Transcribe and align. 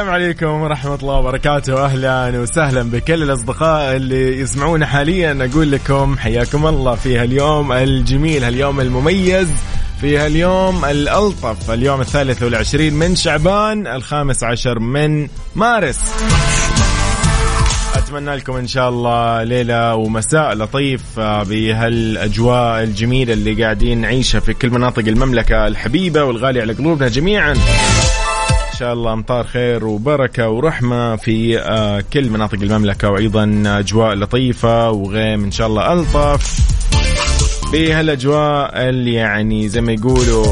السلام 0.00 0.14
عليكم 0.14 0.46
ورحمة 0.46 0.94
الله 0.94 1.14
وبركاته. 1.14 1.84
أهلا 1.84 2.38
وسهلا 2.38 2.82
بكل 2.82 3.22
الأصدقاء 3.22 3.96
اللي 3.96 4.40
يسمعونا 4.40 4.86
حاليا. 4.86 5.48
أقول 5.50 5.72
لكم 5.72 6.18
حياكم 6.18 6.66
الله 6.66 6.94
في 6.94 7.18
هاليوم 7.18 7.72
الجميل 7.72 8.44
هاليوم 8.44 8.80
المميز 8.80 9.48
في 10.00 10.18
هاليوم 10.18 10.84
الألطف 10.84 11.70
اليوم 11.70 12.00
الثالث 12.00 12.42
والعشرين 12.42 12.94
من 12.94 13.16
شعبان 13.16 13.86
الخامس 13.86 14.44
عشر 14.44 14.78
من 14.78 15.28
مارس. 15.54 16.00
أتمنى 17.94 18.36
لكم 18.36 18.56
إن 18.56 18.66
شاء 18.66 18.88
الله 18.88 19.42
ليلة 19.42 19.94
ومساء 19.94 20.54
لطيف 20.54 21.02
آه، 21.18 21.42
بهالأجواء 21.42 22.82
الجميلة 22.82 23.32
اللي 23.32 23.64
قاعدين 23.64 24.00
نعيشها 24.00 24.40
في 24.40 24.54
كل 24.54 24.70
مناطق 24.70 25.08
المملكة 25.08 25.66
الحبيبة 25.66 26.24
والغالية 26.24 26.62
على 26.62 26.72
قلوبنا 26.72 27.08
جميعا. 27.08 27.54
شاء 28.80 28.92
الله 28.92 29.12
أمطار 29.12 29.44
خير 29.44 29.84
وبركة 29.84 30.48
ورحمة 30.48 31.16
في 31.16 31.58
آه، 31.58 32.04
كل 32.12 32.30
مناطق 32.30 32.58
المملكة 32.62 33.10
وأيضا 33.10 33.62
أجواء 33.66 34.14
لطيفة 34.14 34.90
وغيم 34.90 35.44
إن 35.44 35.50
شاء 35.50 35.66
الله 35.66 35.92
ألطف 35.92 36.60
بهالأجواء 37.72 38.88
اللي 38.88 39.14
يعني 39.14 39.68
زي 39.68 39.80
ما 39.80 39.92
يقولوا 39.92 40.46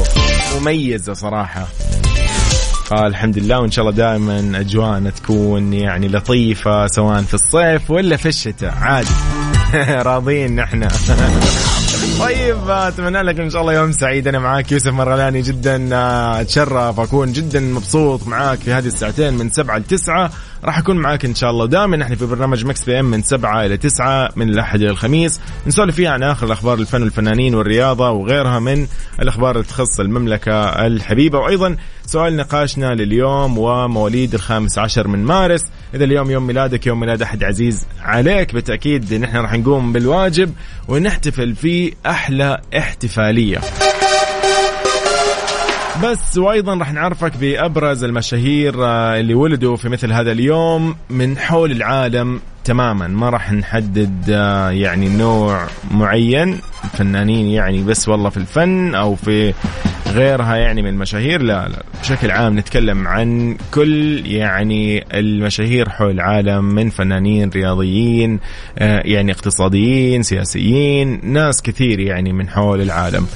مميزة 0.59 1.13
صراحة. 1.13 1.67
فالحمد 2.85 3.37
لله 3.39 3.59
وإن 3.59 3.71
شاء 3.71 3.85
الله 3.85 3.97
دائما 3.97 4.59
أجواءنا 4.59 5.09
تكون 5.09 5.73
يعني 5.73 6.07
لطيفة 6.07 6.87
سواء 6.87 7.21
في 7.21 7.33
الصيف 7.33 7.91
ولا 7.91 8.17
في 8.17 8.27
الشتاء. 8.27 8.73
عادي. 8.81 9.13
راضيين 10.09 10.55
نحن. 10.55 10.87
طيب 12.19 12.69
أتمنى 12.69 13.21
لك 13.21 13.39
إن 13.39 13.49
شاء 13.49 13.61
الله 13.61 13.73
يوم 13.73 13.91
سعيد. 13.91 14.27
أنا 14.27 14.39
معاك 14.39 14.71
يوسف 14.71 14.87
مرغلاني 14.87 15.41
جدا 15.41 15.95
آه، 15.95 16.41
أتشرف 16.41 16.99
أكون 16.99 17.31
جدا 17.31 17.59
مبسوط 17.59 18.27
معاك 18.27 18.59
في 18.59 18.73
هذه 18.73 18.87
الساعتين 18.87 19.33
من 19.33 19.49
سبعة 19.49 19.77
لتسعة. 19.77 20.31
راح 20.63 20.77
أكون 20.77 20.97
معاك 20.97 21.25
إن 21.25 21.35
شاء 21.35 21.49
الله. 21.49 21.63
ودائما 21.63 21.97
نحن 21.97 22.15
في 22.15 22.25
برنامج 22.25 22.65
Mix 22.65 22.83
PM 22.83 23.05
من 23.05 23.23
سبعة 23.23 23.65
إلى 23.65 23.77
تسعة 23.77 24.29
من 24.35 24.49
الأحد 24.49 24.81
إلى 24.81 24.89
الخميس. 24.89 25.39
نسولف 25.67 25.95
فيها 25.95 26.09
عن 26.09 26.23
آخر 26.23 26.45
الأخبار 26.47 26.79
الفن 26.79 27.01
والفنانين 27.01 27.55
والرياضة 27.55 28.09
وغيرها 28.09 28.59
من 28.59 28.87
الأخبار 29.21 29.51
اللي 29.51 29.67
تخص 29.67 29.99
المملكة 29.99 30.85
الحبيبة. 30.85 31.39
وأيضا 31.39 31.75
سؤال 32.05 32.37
نقاشنا 32.37 32.95
لليوم 32.95 33.57
ومواليد 33.57 34.33
الخامس 34.33 34.77
عشر 34.77 35.07
من 35.07 35.23
مارس. 35.23 35.61
إذا 35.93 36.03
اليوم 36.03 36.31
يوم 36.31 36.47
ميلادك 36.47 36.87
يوم 36.87 36.99
ميلاد 36.99 37.21
أحد 37.21 37.43
عزيز 37.43 37.85
عليك 38.01 38.53
بالتأكيد 38.53 39.13
نحن 39.13 39.37
راح 39.37 39.53
نقوم 39.53 39.93
بالواجب 39.93 40.53
ونحتفل 40.87 41.55
في 41.55 41.93
أحلى 42.05 42.61
احتفالية. 42.77 43.59
بس 46.03 46.37
وأيضا 46.37 46.75
راح 46.75 46.93
نعرفك 46.93 47.37
بأبرز 47.37 48.03
المشاهير 48.03 48.85
آه، 48.85 49.19
اللي 49.19 49.33
ولدوا 49.33 49.75
في 49.75 49.89
مثل 49.89 50.13
هذا 50.13 50.31
اليوم 50.31 50.95
من 51.09 51.37
حول 51.37 51.71
العالم 51.71 52.41
تماما. 52.63 53.07
ما 53.07 53.29
راح 53.29 53.51
نحدد 53.51 54.29
آه، 54.29 54.69
يعني 54.69 55.09
نوع 55.09 55.67
معين 55.91 56.59
فنانين 56.93 57.47
يعني 57.47 57.83
بس 57.83 58.09
والله 58.09 58.29
في 58.29 58.37
الفن 58.37 58.95
أو 58.95 59.15
في 59.15 59.53
غيرها 60.07 60.55
يعني 60.55 60.81
من 60.81 60.89
المشاهير. 60.89 61.41
لا 61.41 61.67
لا 61.67 61.83
بشكل 62.01 62.31
عام 62.31 62.59
نتكلم 62.59 63.07
عن 63.07 63.57
كل 63.73 64.25
يعني 64.25 65.05
المشاهير 65.13 65.89
حول 65.89 66.11
العالم 66.11 66.65
من 66.65 66.89
فنانين 66.89 67.49
رياضيين 67.49 68.39
آه، 68.77 69.01
يعني 69.05 69.31
اقتصاديين 69.31 70.23
سياسيين 70.23 71.19
ناس 71.23 71.61
كثير 71.61 71.99
يعني 71.99 72.33
من 72.33 72.49
حول 72.49 72.81
العالم. 72.81 73.27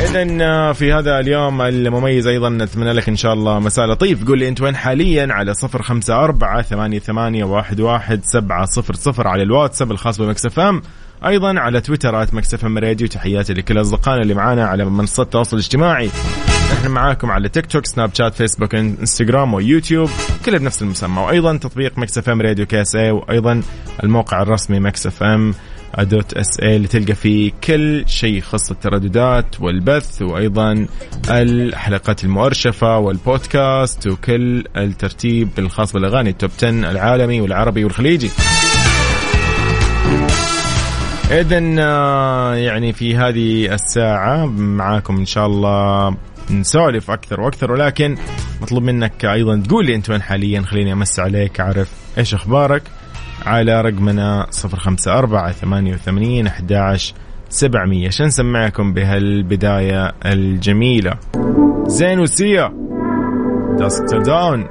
اذا 0.00 0.72
في 0.72 0.92
هذا 0.92 1.20
اليوم 1.20 1.62
المميز 1.62 2.26
أيضا 2.26 2.48
نتمنى 2.48 2.92
لك 2.92 3.08
إن 3.08 3.16
شاء 3.16 3.32
الله 3.32 3.58
مساء 3.58 3.86
لطيف. 3.86 4.24
قول 4.24 4.38
لي 4.38 4.48
أنت 4.48 4.60
وين 4.60 4.76
حاليا؟ 4.76 5.28
على 5.30 5.54
صفر 5.54 5.82
خمسة 5.82 6.24
أربعة 6.24 6.62
ثمانية, 6.62 6.98
ثمانية 6.98 7.44
واحد, 7.44 7.80
واحد 7.80 8.20
سبعة 8.24 8.64
صفر 8.64 8.94
صفر 8.94 9.28
على 9.28 9.42
الواتساب 9.42 9.90
الخاص 9.90 10.20
ب 10.20 10.30
Mix 10.30 10.60
FM. 10.60 10.82
أيضا 11.26 11.60
على 11.60 11.80
تويتر 11.80 12.22
at 12.22 12.34
Mix 12.34 12.64
FM 12.64 12.78
Radio. 12.78 13.08
تحياتي 13.08 13.54
لكل 13.54 13.80
أصدقائنا 13.80 14.22
اللي 14.22 14.34
معانا 14.34 14.64
على 14.64 14.84
منصات 14.84 15.26
التواصل 15.26 15.56
الاجتماعي. 15.56 16.10
إحنا 16.72 16.88
معاكم 16.88 17.30
على 17.30 17.48
تيك 17.48 17.66
توك 17.66 17.86
سناب 17.86 18.10
شات 18.14 18.34
فيسبوك 18.34 18.74
انستغرام 18.74 19.54
ويوتيوب 19.54 20.10
كلها 20.46 20.58
بنفس 20.58 20.82
المسمى. 20.82 21.20
وأيضا 21.20 21.56
تطبيق 21.56 21.98
Mix 21.98 22.28
FM 22.28 22.42
Radio 22.42 22.66
KSA 22.66 23.10
وأيضا 23.10 23.62
الموقع 24.04 24.42
الرسمي 24.42 24.80
Mix 24.80 25.22
FM. 25.22 25.54
dot 25.98 26.34
SA 26.34 26.76
اللي 26.76 26.88
تلقى 26.88 27.14
فيه 27.14 27.52
كل 27.64 28.04
شيء 28.06 28.34
يخص 28.34 28.70
الترددات 28.70 29.60
والبث 29.60 30.22
وأيضا 30.22 30.86
الحلقات 31.30 32.24
المؤرشفة 32.24 32.98
والبودكاست 32.98 34.06
وكل 34.06 34.64
الترتيب 34.76 35.48
الخاص 35.58 35.92
بالأغاني 35.92 36.30
ال 36.30 36.35
top 36.35 36.50
10 36.58 36.68
العالمي 36.68 37.40
والعربي 37.40 37.84
والخليجي. 37.84 38.30
اذا 41.30 41.58
يعني 42.56 42.92
في 42.92 43.16
هذه 43.16 43.74
الساعة 43.74 44.46
معاكم 44.46 45.16
إن 45.16 45.26
شاء 45.26 45.46
الله 45.46 46.16
نسولف 46.50 47.10
أكثر 47.10 47.40
وأكثر 47.40 47.72
ولكن 47.72 48.16
مطلوب 48.62 48.82
منك 48.82 49.24
أيضا 49.24 49.62
تقول 49.68 49.86
لي 49.86 49.94
أنت 49.94 50.10
وين 50.10 50.22
حاليا 50.22 50.62
خليني 50.62 50.92
أمسي 50.92 51.20
عليك 51.20 51.60
أعرف 51.60 51.90
إيش 52.18 52.34
أخبارك 52.34 52.82
على 53.46 53.80
رقمنا 53.80 54.46
054 54.64 55.52
88 55.52 56.46
11 56.46 57.14
700 57.48 58.06
عشان 58.06 58.26
نسمعكم 58.26 58.92
بهالبداية 58.94 60.12
الجميلة؟ 60.26 61.12
Zayn 61.86 62.20
و 62.20 62.30
Sia. 62.30 62.72
Dusk 63.78 64.04
Till 64.14 64.40
Dawn 64.40 64.66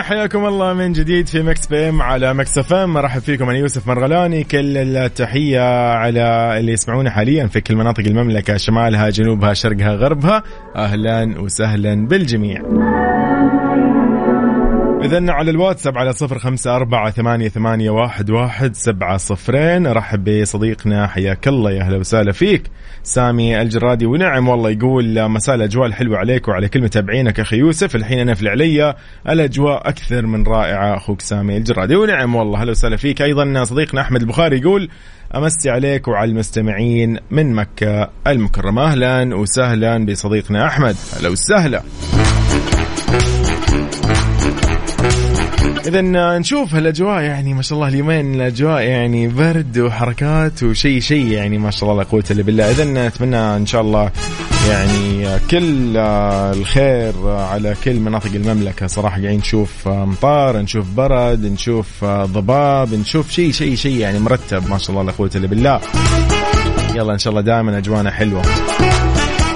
حياكم 0.00 0.46
الله 0.46 0.72
من 0.72 0.92
جديد 0.92 1.28
في 1.28 1.42
Mix 1.42 1.72
PM 1.72 2.02
على 2.02 2.34
Mix 2.34 2.58
FM. 2.58 2.92
مرحب 2.92 3.20
فيكم 3.20 3.48
أنا 3.48 3.58
يوسف 3.58 3.88
مرغلاني. 3.88 4.44
كل 4.44 4.76
التحية 4.96 5.92
على 5.94 6.56
اللي 6.58 6.72
يسمعونا 6.72 7.10
حاليا 7.10 7.46
في 7.46 7.60
كل 7.60 7.76
مناطق 7.76 8.04
المملكة 8.06 8.56
شمالها 8.56 9.10
جنوبها 9.10 9.54
شرقها 9.54 9.94
غربها. 9.94 10.42
أهلا 10.76 11.40
وسهلا 11.40 12.06
بالجميع. 12.06 12.62
إذا 15.02 15.32
على 15.32 15.50
الواتساب 15.50 15.98
على 15.98 16.12
صفر 16.12 16.38
خمسة 16.38 16.76
أربعة 16.76 17.10
ثمانية, 17.10 17.48
ثمانية 17.48 17.90
واحد, 17.90 18.30
واحد 18.30 18.74
سبعة 18.74 19.16
صفرين. 19.16 19.86
أرحب 19.86 20.40
بصديقنا 20.40 21.06
حياك 21.06 21.48
الله 21.48 21.70
يا 21.70 21.82
أهلا 21.82 21.96
وسهلا 21.96 22.32
فيك. 22.32 22.62
سامي 23.02 23.60
الجرادي 23.62 24.06
ونعم 24.06 24.48
والله 24.48 24.70
يقول 24.70 25.28
مساء 25.28 25.54
الأجواء 25.54 25.86
الحلوة 25.86 26.18
عليك 26.18 26.48
وعلى 26.48 26.68
كل 26.68 26.82
متابعينك 26.82 27.40
أخي 27.40 27.56
يوسف. 27.56 27.96
الحين 27.96 28.18
أنا 28.18 28.34
في 28.34 28.42
العلية 28.42 28.96
الأجواء 29.28 29.88
أكثر 29.88 30.26
من 30.26 30.46
رائعة 30.46 30.96
أخوك 30.96 31.20
سامي 31.20 31.56
الجرادي. 31.56 31.96
ونعم 31.96 32.34
والله 32.34 32.60
أهلا 32.60 32.70
وسهلا 32.70 32.96
فيك. 32.96 33.22
أيضا 33.22 33.64
صديقنا 33.64 34.00
أحمد 34.00 34.20
البخاري 34.20 34.58
يقول 34.58 34.88
أمسي 35.36 35.70
عليك 35.70 36.08
وعلى 36.08 36.30
المستمعين 36.30 37.18
من 37.30 37.54
مكة 37.54 38.10
المكرمة. 38.26 38.84
أهلا 38.84 39.36
وسهلا 39.36 40.06
بصديقنا 40.06 40.66
أحمد. 40.66 40.96
أهلا 41.16 41.28
وسهلا. 41.28 41.82
اذا 45.86 46.00
نشوف 46.38 46.74
هالأجواء 46.74 47.22
يعني 47.22 47.54
ما 47.54 47.62
شاء 47.62 47.76
الله 47.76 47.88
اليومين 47.88 48.34
الأجواء 48.34 48.82
يعني 48.82 49.28
برد 49.28 49.78
وحركات 49.78 50.62
وشيء 50.62 51.00
شيء 51.00 51.26
يعني 51.26 51.58
ما 51.58 51.70
شاء 51.70 51.90
الله 51.90 52.02
لا 52.02 52.08
قوة 52.08 52.24
إلا 52.30 52.42
بالله. 52.42 52.70
اذا 52.70 52.84
نتمنى 52.84 53.36
إن 53.36 53.66
شاء 53.66 53.80
الله 53.80 54.10
يعني 54.68 55.26
كل 55.50 55.96
الخير 55.96 57.12
على 57.28 57.74
كل 57.84 58.00
مناطق 58.00 58.30
المملكة. 58.34 58.86
صراحة 58.86 59.20
قاعدين 59.20 59.38
نشوف 59.38 59.88
امطار 59.88 60.58
نشوف 60.58 60.86
برد 60.96 61.44
نشوف 61.44 62.04
ضباب 62.04 62.94
نشوف 62.94 63.30
شيء 63.30 63.52
شيء 63.52 63.74
شيء 63.74 63.96
يعني 63.96 64.18
مرتب 64.18 64.70
ما 64.70 64.78
شاء 64.78 64.90
الله 64.90 65.02
لا 65.02 65.12
قوة 65.12 65.30
إلا 65.34 65.46
بالله. 65.46 65.80
يلا 66.94 67.12
إن 67.12 67.18
شاء 67.18 67.30
الله 67.30 67.42
دائما 67.42 67.78
اجوانا 67.78 68.10
حلوة. 68.10 68.42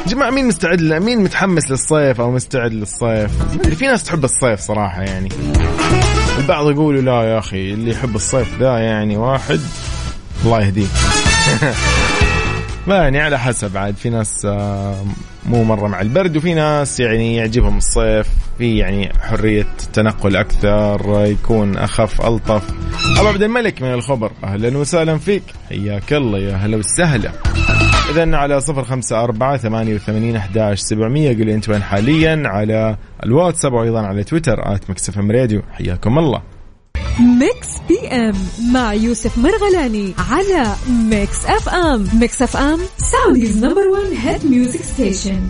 جماعة 0.07 0.31
مين 0.31 0.49
مستعد 0.49 0.83
مين 0.83 1.23
متحمس 1.23 1.71
للصيف 1.71 2.21
أو 2.21 2.31
مستعد 2.31 2.73
للصيف؟ 2.73 3.31
في 3.75 3.87
ناس 3.87 4.03
تحب 4.05 4.25
الصيف 4.25 4.61
صراحة 4.61 5.03
يعني. 5.03 5.29
البعض 6.39 6.71
يقولوا 6.71 7.03
لا 7.03 7.23
يا 7.23 7.39
أخي 7.39 7.73
اللي 7.73 7.91
يحب 7.91 8.17
الصيف 8.17 8.61
ذا 8.61 8.79
يعني 8.79 9.17
واحد 9.17 9.61
الله 10.45 10.61
يهديه. 10.61 10.87
ما 12.87 12.95
يعني 12.95 13.21
على 13.21 13.39
حسب 13.39 13.77
عاد 13.77 13.97
في 13.97 14.11
ناس 14.11 14.45
آه، 14.45 15.05
مو 15.47 15.65
مرة 15.65 15.89
مع 15.89 16.01
البرد 16.01 16.37
وفي 16.37 16.55
ناس 16.55 17.01
يعني 17.01 17.37
يعجبهم 17.37 17.77
الصيف 17.77 18.27
في 18.59 18.77
يعني 18.79 19.13
حرية 19.21 19.67
تنقل 19.93 20.37
أكثر 20.37 21.25
يكون 21.27 21.77
أخف 21.77 22.27
ألطف. 22.27 22.63
أبو 23.19 23.29
عبد 23.29 23.43
الملك 23.43 23.83
من 23.83 23.93
الخبر 23.95 24.33
أهلا 24.45 24.79
وسهلا 24.79 25.19
فيك 25.19 25.43
حياك 25.69 26.13
الله 26.13 26.39
يا 26.39 26.57
هلا 26.57 26.77
وسهلا. 26.77 27.33
إذا 28.11 28.37
على 28.37 28.61
صفر 28.61 28.85
خمسة 28.85 29.25
أربعة 29.25 29.57
ثمانية 29.57 29.95
وثمانين 29.95 30.37
أحداش 30.37 30.79
سبعمية. 30.79 31.37
قولي 31.39 31.55
أنت 31.55 31.69
وين 31.69 31.83
حاليا 31.83 32.43
على 32.45 32.97
الواتساب 33.25 33.73
وأيضا 33.73 34.01
على 34.01 34.25
تويتر 34.25 34.75
at 34.75 34.91
Mix 34.91 35.08
FM 35.08 35.19
Radio. 35.19 35.63
حياكم 35.73 36.19
الله. 36.19 36.43
Mix 37.21 37.69
PM 37.89 38.35
مع 38.73 38.95
يوسف 38.95 39.39
مرغلاني 39.39 40.15
على 40.31 40.67
Mix 41.11 41.47
FM. 41.47 42.09
Mix 42.21 42.43
FM 42.43 42.81
Saudi's 42.97 43.65
number 43.65 43.89
1 43.89 44.13
hit 44.23 44.47
music 44.47 44.83
station 44.83 45.41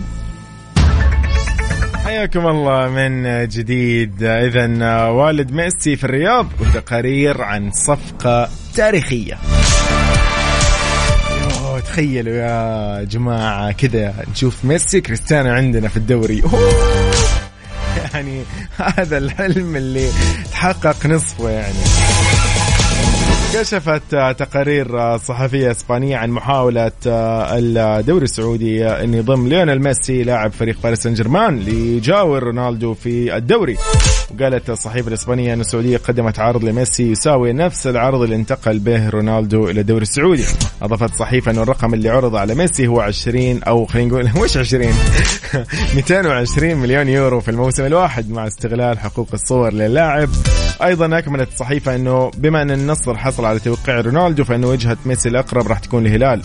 حياكم 2.05 2.47
الله 2.47 2.89
من 2.89 3.47
جديد. 3.47 4.23
اذا 4.23 5.05
والد 5.07 5.51
ميسي 5.51 5.95
في 5.95 6.03
الرياض 6.03 6.47
وتقارير 6.61 7.41
عن 7.41 7.71
صفقة 7.71 8.49
تاريخية. 8.75 9.37
تخيلوا 11.79 12.33
يا 12.33 13.03
جماعة 13.03 13.71
كذا. 13.71 14.13
نشوف 14.31 14.65
ميسي 14.65 15.01
كريستيانو 15.01 15.49
عندنا 15.49 15.87
في 15.87 15.97
الدوري. 15.97 16.43
يعني 18.13 18.43
هذا 18.77 19.17
الحلم 19.17 19.75
اللي 19.75 20.09
تحقق 20.51 21.05
نصفه 21.05 21.49
يعني. 21.49 22.16
كشفت 23.53 24.01
تقارير 24.37 25.17
صحفية 25.17 25.71
إسبانية 25.71 26.17
عن 26.17 26.29
محاولة 26.29 26.91
الدوري 27.05 28.23
السعودي 28.23 28.87
أن 28.87 29.13
يضم 29.13 29.47
ليونيل 29.47 29.83
ميسي 29.83 30.23
لاعب 30.23 30.51
فريق 30.51 30.81
باريس 30.83 30.99
سان 30.99 31.13
جيرمان 31.13 31.59
ليجاور 31.59 32.43
رونالدو 32.43 32.93
في 32.93 33.37
الدوري. 33.37 33.77
وقالت 34.35 34.69
الصحيفة 34.69 35.07
الإسبانية 35.07 35.53
أن 35.53 35.61
السعودية 35.61 35.97
قدمت 35.97 36.39
عرض 36.39 36.63
لميسي 36.63 37.11
يساوي 37.11 37.53
نفس 37.53 37.87
العرض 37.87 38.21
اللي 38.21 38.35
انتقل 38.35 38.79
به 38.79 39.09
رونالدو 39.09 39.69
إلى 39.69 39.81
الدوري 39.81 40.03
السعودي. 40.03 40.45
أضافت 40.81 41.11
الصحيفة 41.11 41.51
أن 41.51 41.57
الرقم 41.57 41.93
اللي 41.93 42.09
عرض 42.09 42.35
على 42.35 42.55
ميسي 42.55 42.87
هو 42.87 43.01
20 43.01 43.63
أو 43.63 43.85
خلينا 43.85 44.09
نقول 44.09 44.29
مش 44.43 44.57
20 44.57 44.93
220 45.95 46.75
مليون 46.81 47.07
يورو 47.07 47.39
في 47.39 47.51
الموسم 47.51 47.85
الواحد 47.85 48.29
مع 48.29 48.47
استغلال 48.47 48.99
حقوق 48.99 49.27
الصور 49.33 49.73
للاعب. 49.73 50.29
أيضا 50.83 51.17
أكملت 51.17 51.49
الصحيفة 51.53 51.95
أنه 51.95 52.31
بما 52.37 52.61
أن 52.61 52.71
النصر 52.71 53.17
حصل 53.17 53.45
على 53.45 53.59
توقيع 53.59 54.01
رونالدو 54.01 54.43
فإن 54.43 54.65
وجهة 54.65 54.97
ميسي 55.05 55.29
الأقرب 55.29 55.67
راح 55.67 55.79
تكون 55.79 56.05
الهلال 56.05 56.41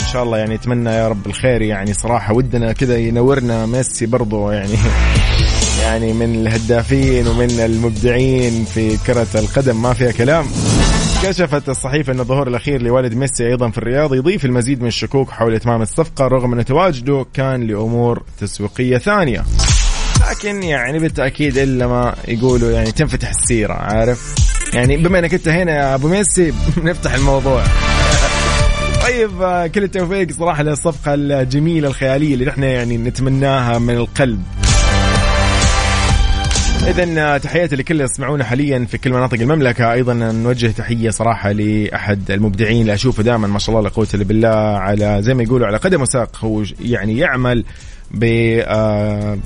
إن 0.00 0.06
شاء 0.12 0.22
الله 0.22 0.38
يعني 0.38 0.54
أتمنى 0.54 0.90
يا 0.90 1.08
رب 1.08 1.26
الخير 1.26 1.62
يعني 1.62 1.94
صراحة 1.94 2.34
ودنا 2.34 2.72
كذا 2.72 2.96
ينورنا 2.98 3.66
ميسي 3.66 4.06
برضو 4.06 4.50
يعني 4.50 4.74
يعني 5.82 6.12
من 6.12 6.34
الهدافين 6.34 7.28
ومن 7.28 7.50
المبدعين 7.50 8.64
في 8.64 8.96
كرة 9.06 9.26
القدم. 9.34 9.82
ما 9.82 9.92
فيها 9.92 10.12
كلام. 10.12 10.46
كشفت 11.22 11.68
الصحيفة 11.68 12.12
أن 12.12 12.20
الظهور 12.20 12.48
الأخير 12.48 12.82
لوالد 12.82 13.14
ميسي 13.14 13.46
أيضا 13.46 13.70
في 13.70 13.78
الرياض 13.78 14.14
يضيف 14.14 14.44
المزيد 14.44 14.82
من 14.82 14.88
الشكوك 14.88 15.30
حول 15.30 15.54
إتمام 15.54 15.82
الصفقة 15.82 16.26
رغم 16.26 16.58
أن 16.58 16.64
تواجده 16.64 17.26
كان 17.34 17.66
لأمور 17.66 18.22
تسويقية 18.40 18.98
ثانية. 18.98 19.44
لكن 20.30 20.62
يعني 20.62 20.98
بالتأكيد 20.98 21.58
إلا 21.58 21.86
ما 21.86 22.14
يقولوا 22.28 22.70
يعني 22.70 22.92
تنفتح 22.92 23.28
السيرة 23.28 23.72
عارف؟ 23.72 24.34
يعني 24.74 24.96
بما 24.96 25.18
أنك 25.18 25.34
أنت 25.34 25.48
هنا 25.48 25.72
يا 25.72 25.94
أبو 25.94 26.08
ميسي 26.08 26.54
نفتح 26.84 27.14
الموضوع. 27.14 27.64
طيب 29.06 29.42
آه، 29.42 29.66
كل 29.66 29.82
التوفيق 29.82 30.32
صراحة 30.32 30.62
للصفقة 30.62 31.14
الجميلة 31.14 31.88
الخيالية 31.88 32.34
اللي 32.34 32.44
نحن 32.44 32.62
يعني 32.62 32.96
نتمناها 32.96 33.78
من 33.78 33.94
القلب. 33.96 34.42
اذا 36.88 37.38
تحياتي 37.38 37.76
لكل 37.76 37.94
اللي 37.94 38.04
يسمعونا 38.04 38.44
حاليا 38.44 38.86
في 38.90 38.98
كل 38.98 39.12
مناطق 39.12 39.40
المملكة. 39.40 39.92
أيضا 39.92 40.14
نوجه 40.14 40.66
تحية 40.66 41.10
صراحة 41.10 41.52
لأحد 41.52 42.30
المبدعين 42.30 42.80
اللي 42.80 42.94
أشوفه 42.94 43.22
دائما 43.22 43.48
ما 43.48 43.58
شاء 43.58 43.76
الله 43.76 43.88
لا 43.88 43.94
قوة 43.94 44.08
إلا 44.14 44.24
بالله 44.24 44.48
على 44.78 45.18
زي 45.22 45.34
ما 45.34 45.42
يقولوا 45.42 45.66
على 45.66 45.76
قدم 45.76 46.02
وساق 46.02 46.36
هو 46.44 46.64
يعني 46.80 47.18
يعمل 47.18 47.64
ب 48.10 48.24
آه، 48.62 49.38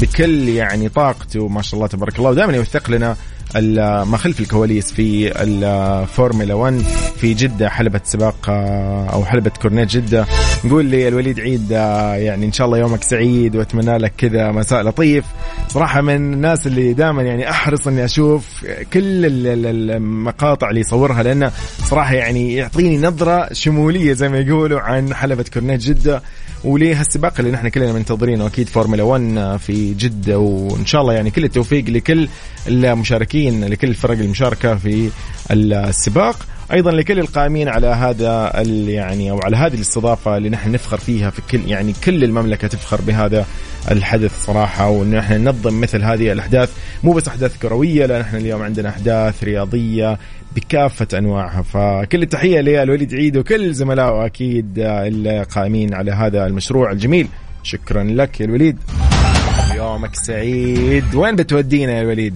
بكل 0.00 0.48
يعني 0.48 0.88
طاقته 0.88 1.48
ما 1.48 1.62
شاء 1.62 1.74
الله 1.74 1.86
تبارك 1.86 2.18
الله 2.18 2.30
ودائما 2.30 2.56
يوثق 2.56 2.90
لنا 2.90 3.16
ما 3.60 4.16
خلف 4.16 4.40
الكواليس 4.40 4.92
في 4.92 5.32
الفورمولا 5.42 6.54
1 6.54 6.82
في 7.16 7.34
جدة 7.34 7.68
حلبة 7.68 8.00
سباق 8.04 8.50
آه، 8.50 9.06
أو 9.12 9.24
حلبة 9.24 9.50
كورنيش 9.62 9.88
جدة. 9.88 10.26
نقول 10.64 10.84
لي 10.84 11.08
الوليد 11.08 11.40
عيد 11.40 11.72
آه، 11.72 12.14
يعني 12.14 12.46
إن 12.46 12.52
شاء 12.52 12.66
الله 12.66 12.78
يومك 12.78 13.02
سعيد 13.02 13.56
وأتمنى 13.56 13.98
لك 13.98 14.12
كذا 14.18 14.52
مساء 14.52 14.82
لطيف. 14.82 15.24
صراحة 15.68 16.00
من 16.00 16.14
الناس 16.16 16.66
اللي 16.66 16.92
دائما 16.92 17.22
يعني 17.22 17.50
أحرص 17.50 17.86
إني 17.86 18.04
أشوف 18.04 18.64
كل 18.92 19.26
المقاطع 19.26 20.68
اللي 20.70 20.80
يصورها 20.80 21.22
لأنه 21.22 21.52
صراحة 21.90 22.14
يعني 22.14 22.54
يعطيني 22.54 22.98
نظرة 22.98 23.52
شمولية 23.52 24.12
زي 24.12 24.28
ما 24.28 24.38
يقولوا 24.38 24.80
عن 24.80 25.14
حلبة 25.14 25.44
كورنيش 25.54 25.80
جدة. 25.80 26.22
ولهالسباق 26.64 27.34
اللي 27.38 27.50
نحن 27.50 27.68
كلنا 27.68 27.92
منتظرينه 27.92 28.46
أكيد 28.46 28.68
فورمولا 28.68 29.02
1 29.02 29.56
في 29.56 29.94
جدة 29.94 30.38
وإن 30.38 30.86
شاء 30.86 31.00
الله 31.00 31.12
يعني 31.12 31.30
كل 31.30 31.44
التوفيق 31.44 31.84
لكل 31.90 32.28
المشاركين 32.68 33.64
لكل 33.64 33.88
الفرق 33.88 34.18
المشاركة 34.18 34.74
في 34.74 35.10
السباق. 35.50 36.36
أيضا 36.72 36.90
لكل 36.90 37.18
القائمين 37.18 37.68
على 37.68 37.86
هذا 37.86 38.62
يعني 38.88 39.30
أو 39.30 39.40
على 39.40 39.56
هذه 39.56 39.74
الاستضافة 39.74 40.36
اللي 40.36 40.48
نحن 40.48 40.72
نفخر 40.72 40.98
فيها 40.98 41.30
في 41.30 41.42
كل 41.50 41.60
يعني 41.70 41.92
كل 42.04 42.24
المملكة 42.24 42.68
تفخر 42.68 43.00
بهذا 43.00 43.46
الحدث 43.90 44.44
صراحة. 44.44 44.88
وان 44.88 45.14
إحنا 45.14 45.38
ننظم 45.38 45.80
مثل 45.80 46.02
هذه 46.02 46.32
الأحداث. 46.32 46.72
مو 47.04 47.12
بس 47.12 47.28
أحداث 47.28 47.58
كروية 47.58 48.06
لا 48.06 48.20
نحن 48.20 48.36
اليوم 48.36 48.62
عندنا 48.62 48.88
أحداث 48.88 49.44
رياضية 49.44 50.18
بكافة 50.56 51.18
أنواعها. 51.18 51.62
فكل 51.62 52.22
التحية 52.22 52.60
للوليد 52.60 53.14
عيد 53.14 53.36
وكل 53.36 53.74
زملائه 53.74 54.26
أكيد 54.26 54.66
القائمين 54.78 55.94
على 55.94 56.12
هذا 56.12 56.46
المشروع 56.46 56.90
الجميل. 56.92 57.28
شكرا 57.62 58.04
لك 58.04 58.40
يا 58.40 58.46
الوليد 58.46 58.78
يومك 59.74 60.14
سعيد. 60.14 61.14
وين 61.14 61.36
بتودينا 61.36 61.92
يا 61.92 62.02
الوليد 62.02 62.34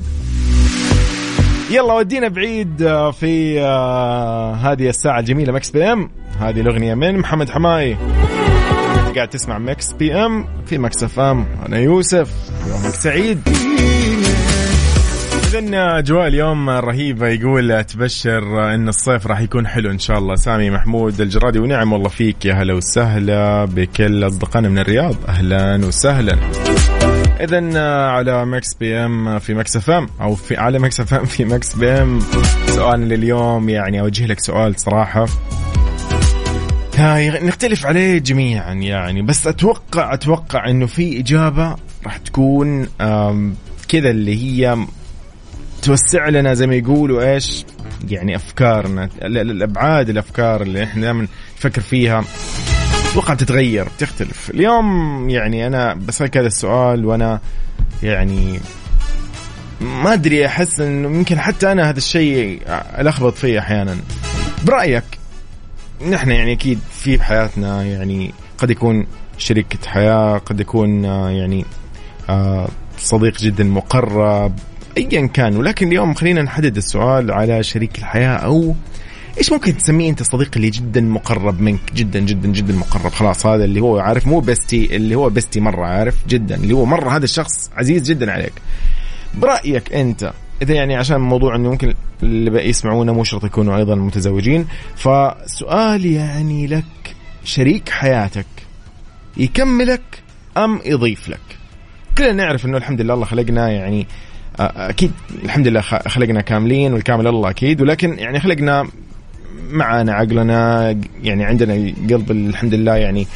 يلا 1.71 1.95
ودينا 1.95 2.29
بعيد 2.29 2.83
آه، 2.83 3.11
في 3.11 3.61
آه، 3.61 4.55
هذه 4.55 4.89
الساعة 4.89 5.21
الجميلة 5.21 5.53
Mix 5.53 5.71
PM. 5.71 6.11
هذه 6.41 6.61
الأغنية 6.61 6.95
من 6.95 7.19
محمد 7.19 7.51
حماقي. 7.51 7.97
قاعد 9.17 9.29
تسمع 9.29 9.59
Mix 9.59 9.93
PM 9.93 10.47
في 10.67 10.79
Mix 10.79 11.03
FM. 11.03 11.47
أنا 11.67 11.79
يوسف 11.79 12.31
يومك 12.69 12.95
سعيد. 12.95 13.49
إذن 15.45 15.75
أجواء 15.75 16.27
اليوم 16.27 16.71
رهيبة 16.71 17.29
يقول 17.29 17.85
تبشر 17.85 18.75
أن 18.75 18.89
الصيف 18.89 19.27
راح 19.27 19.41
يكون 19.41 19.67
حلو 19.67 19.91
إن 19.91 19.99
شاء 19.99 20.19
الله. 20.19 20.35
سامي 20.35 20.71
محمود 20.71 21.21
الجرادي 21.21 21.59
ونعم 21.59 21.93
والله 21.93 22.09
فيك 22.09 22.45
يا 22.45 22.55
هلا 22.55 22.75
وسهلا 22.75 23.65
بكل 23.65 24.27
أصدقائنا 24.27 24.69
من 24.69 24.79
الرياض. 24.79 25.15
أهلا 25.29 25.87
وسهلا. 25.87 26.37
إذا 27.45 27.81
على 28.09 28.47
Mix 28.47 28.75
PM 28.75 29.39
في 29.39 29.55
Mix 29.55 29.77
FM 29.77 30.09
أو 30.21 30.35
في 30.35 30.57
على 30.57 30.79
Mix 30.79 31.01
FM 31.01 31.25
في 31.37 31.45
Mix 31.45 31.75
PM. 31.75 32.21
سؤالنا 32.67 33.15
لليوم 33.15 33.69
يعني 33.69 34.01
أوجه 34.01 34.27
لك 34.27 34.41
سؤال 34.41 34.81
صراحة. 34.81 35.27
نختلف 37.43 37.87
عليه 37.87 38.19
جميعا 38.19 38.73
يعني. 38.73 39.23
بس 39.23 39.47
أتوقع 39.47 40.15
أتوقع 40.15 40.71
إنه 40.71 40.87
في 40.87 41.21
إجابة 41.21 41.77
راح 42.05 42.17
تكون 42.17 42.87
كذا 43.89 44.11
اللي 44.11 44.37
هي 44.45 44.87
توسع 45.83 46.29
لنا 46.29 46.55
زي 46.55 46.67
ما 46.67 46.75
يقولوا 46.75 47.35
إيش 47.35 47.65
يعني 48.09 48.37
أفكارنا 48.37 49.09
الابعاد 49.23 50.09
الأفكار 50.09 50.63
اللي 50.63 50.85
إحنا 50.85 51.03
دائما 51.03 51.27
نفكر 51.59 51.81
فيها. 51.81 52.25
أتوقع 53.11 53.35
تتغير. 53.35 53.87
تختلف. 53.99 54.51
اليوم 54.51 55.31
يعني 55.31 55.67
أنا 55.67 55.95
بسألك 55.95 56.37
هذا 56.37 56.47
السؤال 56.47 57.05
وأنا 57.05 57.41
يعني 58.03 58.61
ما 59.81 60.13
أدري 60.13 60.47
أحس 60.47 60.81
انه 60.81 61.09
يمكن 61.09 61.39
حتى 61.39 61.73
أنا 61.73 61.91
هذا 61.91 61.99
الشيء 61.99 62.63
ألخبط 62.99 63.35
فيه 63.35 63.59
أحيانا. 63.59 63.97
برأيك 64.65 65.05
نحن 66.11 66.31
يعني 66.31 66.53
أكيد 66.53 66.79
في 66.91 67.17
بحياتنا 67.17 67.83
يعني 67.83 68.35
قد 68.59 68.71
يكون 68.71 69.07
شريكة 69.39 69.89
حياة 69.89 70.39
قد 70.39 70.61
يكون 70.61 71.05
يعني 71.05 71.65
آه، 72.29 72.69
صديق 72.99 73.39
جدا 73.39 73.65
مقرب 73.65 74.59
ايا 74.99 75.27
كان. 75.27 75.57
ولكن 75.57 75.89
اليوم 75.89 76.15
خلينا 76.15 76.43
نحدد 76.43 76.77
السؤال 76.77 77.31
على 77.31 77.63
شريك 77.63 77.99
الحياة 77.99 78.37
أو 78.37 78.75
إيش 79.39 79.53
ممكن 79.53 79.77
تسميه 79.77 80.11
أنت 80.11 80.21
الصديق 80.21 80.51
اللي 80.57 80.71
جدا 80.71 81.01
مقرب 81.01 81.61
منك؟ 81.61 81.81
جدا 81.95 82.21
جدا 82.21 82.49
جدا 82.49 82.75
مقرب. 82.75 83.13
خلاص 83.13 83.47
هذا 83.47 83.65
اللي 83.65 83.81
هو 83.81 83.99
عارف 83.99 84.27
مو 84.27 84.41
بستي 84.41 84.97
اللي 84.97 85.15
هو 85.15 85.31
بستي 85.31 85.61
مرة 85.61 85.87
عارف؟ 85.87 86.15
جدا. 86.29 86.55
اللي 86.55 86.75
هو 86.75 86.85
مرة 86.85 87.17
هذا 87.17 87.25
الشخص 87.25 87.71
عزيز 87.77 88.03
جدا 88.03 88.33
عليك. 88.33 88.53
برأيك 89.35 89.93
أنت 89.93 90.33
إذا 90.63 90.75
يعني 90.75 90.97
عشان 90.97 91.21
موضوع 91.21 91.57
إنه 91.57 91.71
ممكن 91.71 91.95
اللي 92.23 92.69
يسمعونا 92.69 93.13
مو 93.13 93.25
شرط 93.25 93.45
يكونوا 93.45 93.77
أيضا 93.77 93.95
متزوجين 93.95 94.67
فسؤال 94.97 96.07
يعني 96.07 96.67
لك 96.67 97.15
شريك 97.45 97.89
حياتك 97.89 98.47
يكملك 99.37 100.03
أم 100.57 100.81
يضيف 100.85 101.29
لك؟ 101.29 101.41
كلنا 102.19 102.33
نعرف 102.33 102.67
إنه 102.67 102.77
الحمد 102.77 103.01
لله 103.01 103.15
الله 103.15 103.27
خلقنا 103.27 103.71
يعني 103.71 104.07
أكيد 104.61 105.13
الحمد 105.45 105.69
لله 105.69 105.81
خلقنا 105.81 106.41
كاملين 106.41 106.93
والكامل 106.93 107.27
الله 107.27 107.51
أكيد 107.51 107.81
ولكن 107.81 108.19
يعني 108.19 108.41
خلقنا 108.41 108.89
معنا 109.71 110.13
عقلنا 110.13 110.91
يعني 111.23 111.45
عندنا 111.45 111.75
قلب 112.11 112.31
الحمد 112.31 112.75
لله 112.75 112.97
يعني 112.97 113.27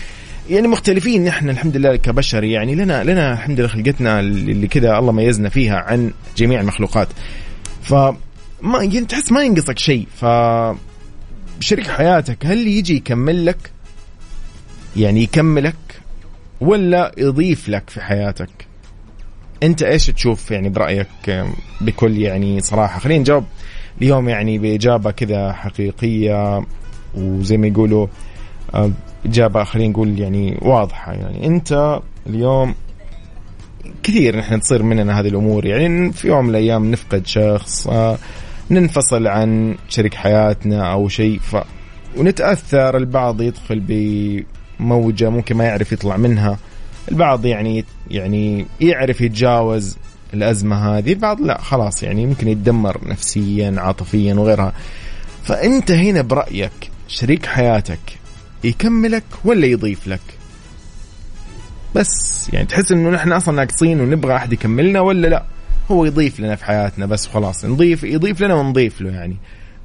يعني 0.50 0.68
مختلفين 0.68 1.24
نحن 1.24 1.50
الحمد 1.50 1.76
لله 1.76 1.96
كبشر 1.96 2.44
يعني 2.44 2.74
لنا 2.74 3.04
لنا 3.04 3.32
الحمد 3.32 3.60
لله 3.60 3.68
خلقتنا 3.68 4.20
اللي 4.20 4.66
كذا 4.66 4.98
الله 4.98 5.12
ميزنا 5.12 5.48
فيها 5.48 5.76
عن 5.76 6.12
جميع 6.36 6.60
المخلوقات. 6.60 7.08
ف 7.82 7.94
ما 8.62 8.82
يعني 8.82 9.00
تحس 9.00 9.32
ما 9.32 9.42
ينقصك 9.42 9.78
شيء 9.78 10.06
ف 10.16 10.24
شريك 11.60 11.86
حياتك 11.88 12.46
هل 12.46 12.66
يجي 12.66 12.96
يكمل 12.96 13.46
لك؟ 13.46 13.70
يعني 14.96 15.22
يكملك 15.22 15.74
ولا 16.60 17.12
يضيف 17.18 17.68
لك 17.68 17.90
في 17.90 18.00
حياتك؟ 18.00 18.50
انت 19.62 19.82
إيش 19.82 20.06
تشوف 20.06 20.50
يعني 20.50 20.68
برأيك 20.68 21.44
بكل 21.80 22.18
يعني 22.18 22.60
صراحة؟ 22.60 23.00
خلينا 23.00 23.20
نجاوب. 23.20 23.44
اليوم 24.02 24.28
يعني 24.28 24.58
بإجابة 24.58 25.10
كذا 25.10 25.52
حقيقية 25.52 26.66
وزي 27.14 27.56
ما 27.56 27.66
يقولوا 27.66 28.06
آه، 28.74 28.90
إجابة 29.26 29.64
خلينا 29.64 29.90
نقول 29.90 30.20
يعني 30.20 30.58
واضحة. 30.62 31.12
يعني 31.12 31.46
أنت 31.46 32.00
اليوم 32.26 32.74
كثير 34.02 34.36
نحن 34.36 34.60
تصير 34.60 34.82
مننا 34.82 35.20
هذه 35.20 35.28
الأمور. 35.28 35.66
يعني 35.66 36.12
في 36.12 36.28
يوم 36.28 36.44
من 36.44 36.50
الأيام 36.50 36.90
نفقد 36.90 37.26
شخص 37.26 37.86
آه، 37.86 38.18
ننفصل 38.70 39.26
عن 39.26 39.74
شريك 39.88 40.14
حياتنا 40.14 40.92
أو 40.92 41.08
شيء 41.08 41.38
ف 41.38 41.56
ونتأثر 42.16 42.96
البعض 42.96 43.42
يدخل 43.42 43.82
بموجة 44.80 45.30
ممكن 45.30 45.56
ما 45.56 45.64
يعرف 45.64 45.92
يطلع 45.92 46.16
منها. 46.16 46.58
البعض 47.08 47.46
يعني 47.46 47.84
يعني 48.10 48.66
يعرف 48.80 49.20
يتجاوز 49.20 49.96
الأزمة 50.34 50.98
هذه 50.98 51.12
البعض 51.12 51.40
لا 51.40 51.60
خلاص 51.60 52.02
يعني 52.02 52.26
ممكن 52.26 52.48
يتدمر 52.48 53.00
نفسيا 53.08 53.74
عاطفيا 53.78 54.34
وغيرها. 54.34 54.72
فأنت 55.44 55.90
هنا 55.90 56.22
برأيك 56.22 56.90
شريك 57.08 57.46
حياتك 57.46 58.18
يكملك 58.64 59.24
ولا 59.44 59.66
يضيف 59.66 60.08
لك؟ 60.08 60.20
بس 61.94 62.48
يعني 62.52 62.66
تحس 62.66 62.92
إنه 62.92 63.10
نحن 63.10 63.32
أصلا 63.32 63.56
ناقصين 63.56 64.00
ونبغى 64.00 64.36
أحد 64.36 64.52
يكملنا 64.52 65.00
ولا 65.00 65.28
لا؟ 65.28 65.44
هو 65.90 66.04
يضيف 66.04 66.40
لنا 66.40 66.56
في 66.56 66.64
حياتنا 66.64 67.06
بس 67.06 67.26
خلاص 67.26 67.64
نضيف 67.64 68.04
يضيف 68.04 68.40
لنا 68.40 68.54
ونضيف 68.54 69.00
له 69.00 69.10
يعني. 69.10 69.36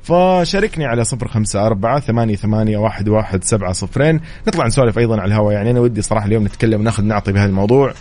فشاركني 0.10 0.86
على 0.86 1.04
صفر 1.04 1.28
خمسة 1.28 1.66
أربعة 1.66 2.00
ثمانية, 2.00 2.36
ثمانية 2.36 2.78
واحد, 2.78 3.10
واحد 3.10 3.44
سبعة 3.44 3.72
صفرين. 3.72 4.20
نطلع 4.48 4.68
نسولف 4.68 4.98
أيضا 4.98 5.22
على 5.22 5.26
الهواء. 5.26 5.54
يعني 5.54 5.72
أنا 5.72 5.80
ودي 5.80 6.02
صراحة 6.02 6.26
اليوم 6.26 6.44
نتكلم 6.46 6.80
وناخذ 6.80 7.04
نعطي 7.04 7.32
بهذا 7.32 7.50
الموضوع 7.50 7.94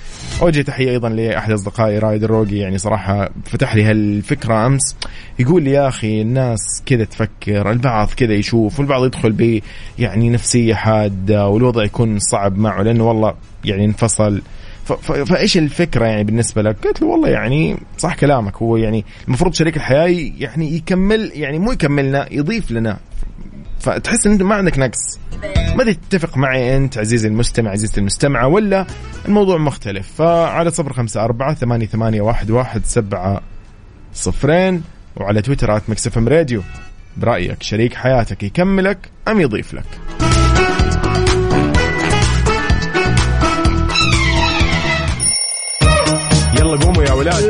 أوجه 0.42 0.62
تحية 0.62 0.90
أيضا 0.90 1.08
لأحد 1.08 1.52
أصدقائي 1.52 1.98
رايد 1.98 2.24
الروقي. 2.24 2.56
يعني 2.56 2.78
صراحة 2.78 3.30
فتح 3.44 3.74
لي 3.74 3.84
هالفكرة 3.84 4.66
أمس. 4.66 4.96
يقول 5.38 5.62
لي 5.62 5.70
يا 5.70 5.88
أخي 5.88 6.22
الناس 6.22 6.82
كذا 6.86 7.04
تفكر 7.04 7.70
البعض 7.70 8.08
كذا 8.16 8.34
يشوف 8.34 8.78
والبعض 8.78 9.04
يدخل 9.04 9.32
ب 9.32 9.60
يعني 9.98 10.30
نفسية 10.30 10.74
حادة 10.74 11.48
والوضع 11.48 11.84
يكون 11.84 12.18
صعب 12.18 12.58
معه 12.58 12.82
لأنه 12.82 13.08
والله 13.08 13.34
يعني 13.64 13.84
انفصل 13.84 14.42
فايش 14.97 15.59
الفكرة 15.59 16.07
يعني 16.07 16.25
بالنسبة 16.25 16.62
لك؟ 16.62 16.87
قلت 16.87 17.02
له 17.02 17.09
والله 17.09 17.28
يعني 17.28 17.76
صح 17.99 18.14
كلامك 18.14 18.57
هو 18.57 18.76
يعني 18.76 19.04
المفروض 19.28 19.54
شريك 19.54 19.76
الحياة 19.76 20.30
يعني 20.38 20.76
يكمل 20.76 21.30
يعني 21.35 21.59
مو 21.59 21.73
يكملنا 21.73 22.26
يضيف 22.30 22.71
لنا. 22.71 22.99
فتحس 23.80 24.26
إن 24.26 24.33
أنت 24.33 24.42
ما 24.42 24.54
عندك 24.54 24.78
نقص. 24.78 25.18
ما 25.76 25.92
تتفق 25.92 26.37
معي 26.37 26.76
أنت 26.76 26.99
عزيزي 26.99 27.28
المستمع 27.28 27.71
عزيزتي 27.71 28.00
المستمعة 28.00 28.47
ولا 28.47 28.87
الموضوع 29.26 29.59
مختلف؟ 29.59 30.12
فعلى 30.18 30.71
صفر 30.71 30.92
خمسة 30.92 31.25
أربعة 31.25 31.54
ثمانية, 31.54 31.87
ثمانية 31.87 32.21
واحد, 32.21 32.50
واحد 32.50 32.87
سبعة 32.87 33.40
صفرين 34.14 34.83
وعلى 35.16 35.42
تويتر 35.42 35.76
آت 35.76 36.18
راديو. 36.18 36.62
برأيك 37.16 37.62
شريك 37.62 37.95
حياتك 37.95 38.42
يكملك 38.42 38.99
أم 39.28 39.40
يضيف 39.40 39.75
لك؟ 39.75 40.27
ولاد 47.18 47.44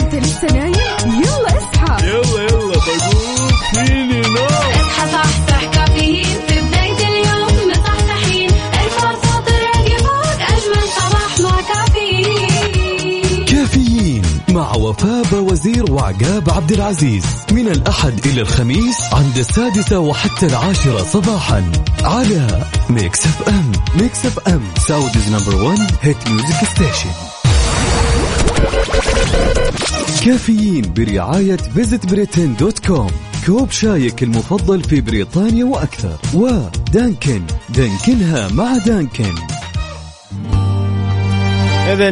أنت 0.00 0.14
لسه 0.14 0.46
نايم؟ 0.52 0.74
يلا 1.22 1.58
اصحى. 1.58 2.06
يلا 2.08 2.42
يلا 2.42 2.76
بقوم 2.76 3.48
فيني 3.74 4.20
نوم 4.20 4.44
اصحى 4.44 5.12
صحصح 5.12 5.64
كافيين. 5.64 6.24
في 6.48 6.60
بداية 6.60 7.08
اليوم 7.08 7.70
مصحصحين 7.70 8.50
الفرصة 8.84 9.40
تراك 9.40 9.98
فوق 10.00 10.40
أجمل 10.42 10.84
صباح 10.96 11.40
مع 11.40 11.60
كافيين. 11.60 13.44
كافيين 13.44 14.22
مع 14.48 14.74
وفاء 14.74 15.34
وزير 15.34 15.92
وعقاب 15.92 16.50
عبد 16.50 16.72
العزيز. 16.72 17.24
من 17.52 17.68
الأحد 17.68 18.26
إلى 18.26 18.40
الخميس 18.40 18.96
عند 19.12 19.36
السادسة 19.36 19.98
وحتى 19.98 20.46
العاشرة 20.46 21.02
صباحا. 21.02 21.72
على 22.04 22.64
Mix 22.90 23.26
FM 23.26 23.72
Mix 23.94 24.26
FM 24.26 24.62
Saudi's 24.88 25.28
number 25.28 25.64
1 25.64 25.78
hit 26.02 26.28
music 26.28 26.64
station 26.74 27.10
كافيين 30.24 30.94
برعاية 30.96 31.56
Visit 31.56 32.10
Britain 32.10 32.54
dot 32.56 32.86
com 32.86 33.10
كوب 33.46 33.70
شايك 33.70 34.22
المفضل 34.22 34.84
في 34.84 35.00
بريطانيا 35.00 35.64
وأكثر. 35.64 36.18
ودانكن. 36.34 37.42
دانكنها 37.76 38.48
مع 38.52 38.76
دانكن. 38.86 39.34
اذا 41.92 42.10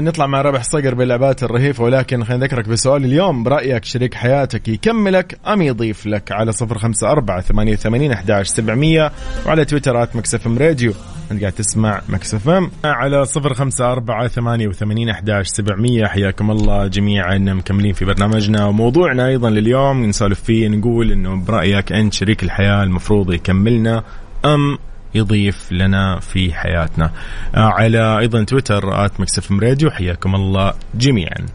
نطلع 0.00 0.26
مع 0.26 0.42
رابح 0.42 0.62
صقر 0.62 0.94
باللعبات 0.94 1.42
الرهيفه 1.42 1.84
ولكن 1.84 2.24
خلينا 2.24 2.44
نذكرك 2.44 2.68
بسؤال 2.68 3.04
اليوم. 3.04 3.42
برأيك 3.42 3.84
شريك 3.84 4.14
حياتك 4.14 4.68
يكملك 4.68 5.38
أم 5.46 5.62
يضيف 5.62 6.06
لك؟ 6.06 6.32
على 6.32 6.52
صفر 6.52 6.78
خمسة 6.78 7.10
أربعة 7.10 7.40
ثمانية 7.40 7.72
وثمانين 7.72 8.12
أحداش 8.12 8.48
سبعمية 8.48 9.12
وعلى 9.46 9.64
تويتر 9.64 10.01
at 10.01 10.16
Mix 10.16 10.46
FM 10.46 10.58
Radio. 10.58 10.92
أنت 11.30 11.40
قاعد 11.40 11.52
تسمع 11.52 12.02
Mix 12.08 12.48
FM. 12.48 12.70
على 12.84 13.24
صفر 13.24 13.54
خمسة 13.54 13.92
أربعة 13.92 14.28
ثمانية 14.28 14.68
وثمانين 14.68 15.08
أحداش 15.08 15.46
سبعمية. 15.48 16.06
حياكم 16.06 16.50
الله 16.50 16.86
جميعا 16.86 17.38
مكملين 17.38 17.92
في 17.92 18.04
برنامجنا. 18.04 18.66
وموضوعنا 18.66 19.26
أيضا 19.26 19.50
لليوم 19.50 20.04
نسولف 20.04 20.40
فيه 20.40 20.68
نقول 20.68 21.12
إنه 21.12 21.44
برأيك 21.44 21.92
أنت 21.92 22.12
شريك 22.12 22.42
الحياة 22.42 22.82
المفروض 22.82 23.32
يكملنا 23.32 24.04
أم 24.44 24.78
يضيف 25.14 25.72
لنا 25.72 26.20
في 26.20 26.52
حياتنا. 26.52 27.10
آه، 27.54 27.58
على 27.58 28.18
أيضا 28.18 28.44
تويتر 28.44 29.04
at 29.04 29.20
Mix 29.20 29.39
FM 29.39 29.52
Radio. 29.52 29.90
حياكم 29.90 30.34
الله 30.34 30.74
جميعا. 30.94 31.46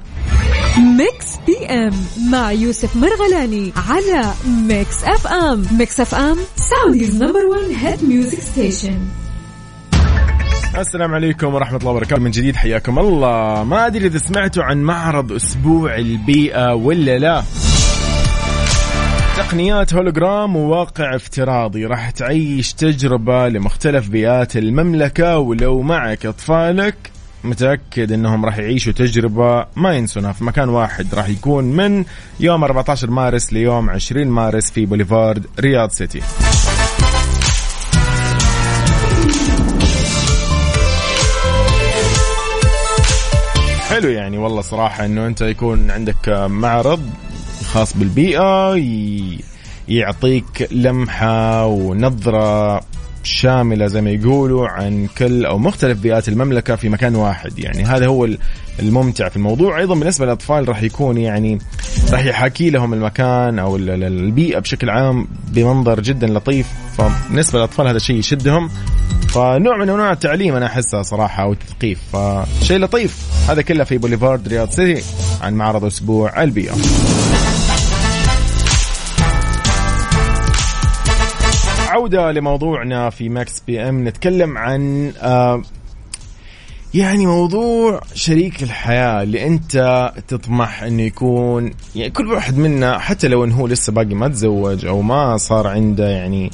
Mix 0.97 1.35
PM 1.47 1.93
مع 2.31 2.51
يوسف 2.51 2.95
مرغلاني 2.95 3.73
على 3.89 4.33
Mix 4.67 5.03
FM. 5.03 5.65
Mix 5.71 5.99
FM 5.99 6.37
Saudi's 6.55 7.23
number 7.23 7.45
1 7.45 7.85
hit 7.85 8.03
music 8.03 8.39
station 8.39 8.99
السلام 10.79 11.13
عليكم 11.13 11.53
ورحمة 11.53 11.77
الله 11.77 11.91
وبركاته. 11.91 12.21
من 12.21 12.31
جديد 12.31 12.55
حياكم 12.55 12.99
الله. 12.99 13.63
ما 13.63 13.85
أدري 13.87 14.07
إذا 14.07 14.17
سمعتوا 14.17 14.63
عن 14.63 14.83
معرض 14.83 15.31
أسبوع 15.31 15.95
البيئة 15.95 16.73
ولا 16.73 17.17
لا. 17.17 17.43
تقنيات 19.37 19.93
هولوجرام 19.93 20.55
وواقع 20.55 21.15
افتراضي. 21.15 21.85
راح 21.85 22.09
تعيش 22.09 22.73
تجربة 22.73 23.47
لمختلف 23.47 24.09
بيئات 24.09 24.57
المملكة 24.57 25.37
ولو 25.37 25.81
معك 25.81 26.25
أطفالك 26.25 26.95
متأكد 27.43 28.11
أنهم 28.11 28.45
راح 28.45 28.57
يعيشوا 28.57 28.93
تجربة 28.93 29.65
ما 29.75 29.93
ينسونها. 29.93 30.31
في 30.31 30.43
مكان 30.43 30.69
واحد 30.69 31.15
راح 31.15 31.29
يكون 31.29 31.63
من 31.63 32.05
يوم 32.39 32.63
14 32.63 33.11
مارس 33.11 33.53
ليوم 33.53 33.89
20 33.89 34.27
مارس 34.27 34.71
في 34.71 34.85
بوليفارد 34.85 35.45
رياض 35.59 35.89
سيتي. 35.89 36.21
حلو 43.95 44.09
يعني 44.09 44.37
والله 44.37 44.61
صراحة 44.61 45.05
إنه 45.05 45.27
أنت 45.27 45.41
يكون 45.41 45.91
عندك 45.91 46.29
معرض 46.47 47.09
خاص 47.65 47.97
بالبيئة 47.97 48.75
يعطيك 49.87 50.67
لمحة 50.71 51.65
ونظرة 51.65 52.81
شاملة 53.23 53.87
زي 53.87 54.01
ما 54.01 54.09
يقولوا 54.09 54.67
عن 54.67 55.07
كل 55.17 55.45
أو 55.45 55.57
مختلف 55.57 55.99
بيئات 55.99 56.27
المملكة 56.27 56.75
في 56.75 56.89
مكان 56.89 57.15
واحد. 57.15 57.59
يعني 57.59 57.83
هذا 57.83 58.07
هو 58.07 58.27
الممتع 58.79 59.29
في 59.29 59.37
الموضوع. 59.37 59.79
أيضا 59.79 59.95
بالنسبة 59.95 60.25
للأطفال 60.25 60.69
راح 60.69 60.83
يكون 60.83 61.17
يعني 61.17 61.59
راح 62.11 62.25
يحاكي 62.25 62.69
لهم 62.69 62.93
المكان 62.93 63.59
أو 63.59 63.75
البيئة 63.75 64.59
بشكل 64.59 64.89
عام 64.89 65.27
بمنظر 65.47 65.99
جدا 65.99 66.27
لطيف. 66.27 66.67
فبالنسبة 66.97 67.59
للأطفال 67.59 67.87
هذا 67.87 67.97
الشيء 67.97 68.15
يشدهم. 68.15 68.69
فنوع 69.35 69.77
من 69.77 69.89
أنواع 69.89 70.11
التعليم 70.11 70.55
أنا 70.55 70.65
أحسها 70.65 71.03
صراحة 71.03 71.43
أو 71.43 71.53
التثقيف 71.53 72.15
فشيء 72.15 72.77
لطيف. 72.77 73.17
هذا 73.49 73.61
كله 73.61 73.83
في 73.83 73.97
بوليفارد 73.97 74.47
رياض 74.47 74.69
سيتي 74.69 75.03
عن 75.41 75.53
معرض 75.53 75.85
أسبوع 75.85 76.43
البيئه 76.43 76.75
عودة 81.89 82.31
لموضوعنا 82.31 83.09
في 83.09 83.29
Mix 83.29 83.59
PM 83.67 84.07
نتكلم 84.07 84.57
عن 84.57 85.13
آه 85.21 85.61
يعني 86.93 87.25
موضوع 87.25 88.01
شريك 88.13 88.63
الحياة 88.63 89.23
اللي 89.23 89.47
أنت 89.47 90.11
تطمح 90.27 90.83
إنه 90.83 91.01
يكون 91.03 91.71
يعني 91.95 92.11
كل 92.11 92.27
واحد 92.27 92.57
منا 92.57 92.99
حتى 92.99 93.27
لو 93.27 93.43
إنه 93.43 93.55
هو 93.55 93.67
لسه 93.67 93.93
باقي 93.93 94.15
ما 94.15 94.27
تزوج 94.27 94.85
أو 94.85 95.01
ما 95.01 95.37
صار 95.37 95.67
عنده 95.67 96.09
يعني 96.09 96.51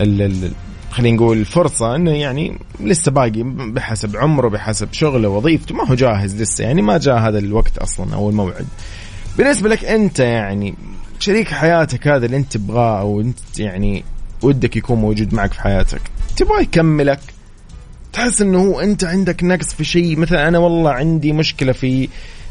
ال 0.00 0.22
ال 0.22 0.52
خلينا 0.94 1.16
نقول 1.16 1.44
فرصة 1.44 1.96
إنه 1.96 2.10
يعني 2.10 2.58
لسه 2.80 3.12
باقي 3.12 3.42
بحسب 3.42 4.16
عمره 4.16 4.48
بحسب 4.48 4.88
شغله 4.92 5.28
وظيفته. 5.28 5.74
ما 5.74 5.88
هو 5.88 5.94
جاهز 5.94 6.42
لسه 6.42 6.64
يعني 6.64 6.82
ما 6.82 6.98
جاء 6.98 7.18
هذا 7.18 7.38
الوقت 7.38 7.78
أصلا 7.78 8.14
أو 8.14 8.30
الموعد. 8.30 8.66
بالنسبة 9.38 9.68
لك 9.68 9.84
أنت 9.84 10.18
يعني 10.18 10.74
شريك 11.18 11.48
حياتك 11.48 12.08
هذا 12.08 12.26
اللي 12.26 12.36
أنت 12.36 12.52
تبغاه 12.52 13.00
أو 13.00 13.20
أنت 13.20 13.58
يعني 13.58 14.04
ودك 14.42 14.76
يكون 14.76 14.98
موجود 14.98 15.34
معك 15.34 15.52
في 15.52 15.60
حياتك 15.60 16.00
تبغاه 16.36 16.60
يكملك؟ 16.60 17.20
تحس 18.12 18.42
إنه 18.42 18.58
هو 18.58 18.80
أنت 18.80 19.04
عندك 19.04 19.44
نقص 19.44 19.74
في 19.74 19.84
شيء؟ 19.84 20.16
مثلا 20.16 20.48
أنا 20.48 20.58
والله 20.58 20.90
عندي 20.90 21.32
مشكلة 21.32 21.72
في 21.72 22.08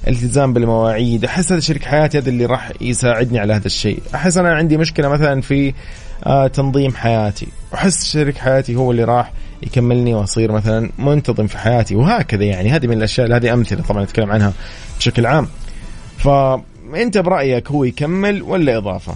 التزام 0.08 0.54
بالمواعيد. 0.54 1.26
أحس 1.26 1.52
هذا 1.52 1.62
شريك 1.62 1.84
حياتي 1.84 2.18
هذا 2.18 2.30
اللي 2.30 2.46
راح 2.46 2.72
يساعدني 2.82 3.40
على 3.40 3.54
هذا 3.54 3.66
الشيء. 3.66 4.02
أحس 4.16 4.38
أنا 4.38 4.54
عندي 4.54 4.78
مشكلة 4.78 5.10
مثلا 5.10 5.42
في 5.42 5.74
تنظيم 6.54 6.94
حياتي. 6.94 7.48
احس 7.74 8.06
شريك 8.06 8.38
حياتي 8.38 8.76
هو 8.76 8.92
اللي 8.92 9.04
راح 9.04 9.32
يكملني 9.64 10.14
وأصير 10.14 10.52
مثلا 10.52 10.90
منتظم 11.00 11.48
في 11.48 11.58
حياتي. 11.58 11.96
وهكذا 11.96 12.44
يعني. 12.44 12.72
هذه 12.72 12.88
من 12.88 12.98
الأشياء 12.98 13.36
هذه 13.36 13.54
أمثلة 13.54 13.82
طبعا 13.82 14.04
نتكلم 14.04 14.32
عنها 14.32 14.54
بشكل 15.00 15.26
عام. 15.26 15.48
فانت 16.18 17.18
برأيك 17.18 17.72
هو 17.72 17.84
يكمل 17.84 18.42
ولا 18.42 18.78
إضافة؟ 18.78 19.16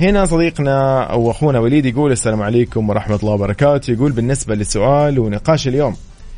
هنا 0.00 0.26
صديقنا 0.26 1.02
أو 1.02 1.30
أخونا 1.30 1.58
وليد 1.58 1.86
يقول 1.86 2.12
السلام 2.12 2.42
عليكم 2.42 2.90
ورحمة 2.90 3.18
الله 3.22 3.32
وبركاته. 3.32 3.92
يقول 3.92 4.12
بالنسبة 4.12 4.54
للسؤال 4.54 5.18
ونقاش 5.18 5.68
اليوم 5.68 5.96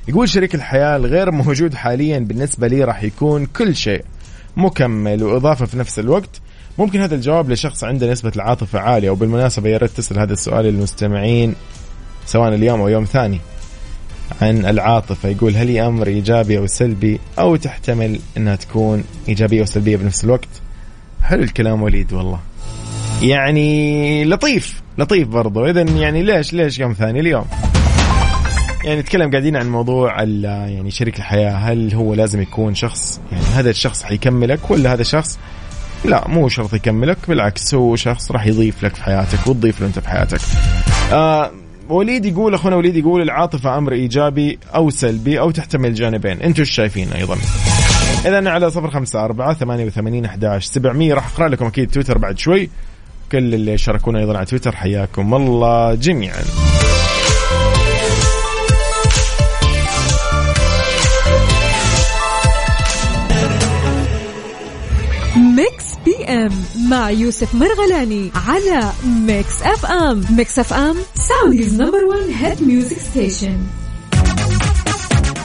يقول 0.09 0.29
شريك 0.29 0.55
الحياة 0.55 0.97
الغير 0.97 1.31
موجود 1.31 1.75
حاليا 1.75 2.19
بالنسبة 2.19 2.67
لي 2.67 2.85
راح 2.85 3.03
يكون 3.03 3.47
كل 3.47 3.77
شيء 3.77 4.05
مكمل 4.57 5.23
وإضافة 5.23 5.67
في 5.67 5.79
نفس 5.79 5.99
الوقت. 5.99 6.41
ممكن 6.79 7.01
هذا 7.01 7.15
الجواب 7.15 7.51
لشخص 7.51 7.85
عنده 7.85 8.13
نسبة 8.13 8.33
العاطفة 8.37 8.79
عالية 8.79 9.11
وبالمناسبة 9.11 9.69
يا 9.69 9.79
ريت 9.79 9.91
تسأل 9.91 10.19
هذا 10.19 10.33
السؤال 10.33 10.65
للمستمعين 10.65 11.55
سواء 12.27 12.55
اليوم 12.55 12.81
أو 12.81 12.89
يوم 12.89 13.05
ثاني 13.05 13.41
عن 14.43 14.67
العاطفة. 14.67 15.29
يقول 15.29 15.57
هل 15.57 15.69
هي 15.69 15.87
أمر 15.87 16.07
إيجابي 16.07 16.59
أو 16.59 16.67
سلبي؟ 16.67 17.21
أو 17.39 17.57
تحتمل 17.57 18.21
أنها 18.37 18.57
تكون 18.57 19.05
إيجابية 19.29 19.63
وسلبية 19.63 19.97
بنفس 19.97 20.25
الوقت؟ 20.25 20.49
حلو 21.23 21.43
الكلام 21.43 21.83
وليد؟ 21.83 22.13
والله. 22.13 22.41
يعني 23.23 24.25
لطيف 24.25 24.83
لطيف 24.99 25.29
برضو. 25.29 25.67
اذا 25.67 25.83
يعني 25.83 26.23
ليش 26.23 26.53
ليش 26.53 26.79
يوم 26.79 26.93
ثاني؟ 26.93 27.21
اليوم. 27.21 27.45
يعني 28.85 29.01
نتكلم 29.01 29.31
قاعدين 29.31 29.57
عن 29.57 29.71
موضوع 29.71 30.23
يعني 30.23 30.91
شريك 30.91 31.19
الحياة. 31.19 31.53
هل 31.53 31.95
هو 31.95 32.15
لازم 32.15 32.41
يكون 32.43 32.75
شخص 32.75 33.21
يعني 33.33 33.45
هذا 33.45 33.71
الشخص 33.71 34.03
حيكملك 34.03 34.71
ولا 34.71 34.93
هذا 34.93 35.03
شخص 35.03 35.39
لا 36.05 36.29
مو 36.29 36.49
شرط 36.49 36.75
يكملك 36.75 37.19
بالعكس 37.29 37.75
هو 37.75 37.97
شخص 37.97 38.31
راح 38.31 38.47
يضيف 38.47 38.85
لك 38.85 38.95
في 38.95 39.03
حياتك 39.03 39.47
وتضيف 39.47 39.81
له 39.81 39.87
أنت 39.87 39.99
في 39.99 40.09
حياتك. 40.09 40.41
آه 41.13 41.51
وليد 41.89 42.25
يقول 42.25 42.55
أخونا 42.55 42.77
وليد 42.77 42.97
يقول 42.97 43.23
العاطفة 43.23 43.79
أمر 43.79 43.93
إيجابي 43.93 44.59
أو 44.75 44.91
سلبي 44.91 45.41
أو 45.41 45.51
تحتمل 45.51 45.89
الجانبين 45.89 46.43
أنتم 46.43 46.63
إيش 46.63 46.71
شايفين 46.71 47.13
أيضا؟ 47.13 47.37
إذا 48.27 48.51
على 48.51 48.71
صفر 48.71 48.91
خمسة 48.91 49.25
أربعة 49.25 49.55
ثمانية 49.55 49.85
وثمانين 49.85 50.25
أحداش 50.25 50.65
سبعمية. 50.65 51.15
راح 51.15 51.33
أقرأ 51.35 51.49
لكم 51.49 51.67
أكيد 51.67 51.91
تويتر 51.91 52.19
بعد 52.19 52.39
شوي. 52.39 52.71
كل 53.33 53.55
اللي 53.55 53.79
شاركونا 53.79 54.19
أيضا 54.19 54.37
على 54.37 54.47
تويتر 54.47 54.77
حياكم 54.77 55.35
الله 55.35 55.95
جميعا. 55.95 56.43
PM 66.35 66.51
مع 66.91 67.11
يوسف 67.11 67.55
مرغلاني 67.55 68.31
على 68.49 68.93
Mix 69.27 69.63
FM 69.63 70.25
Mix 70.31 70.59
FM 70.59 70.97
Saudi's 71.15 71.81
number 71.83 72.05
1 72.05 72.21
hit 72.31 72.63
music 72.63 72.99
station 72.99 73.59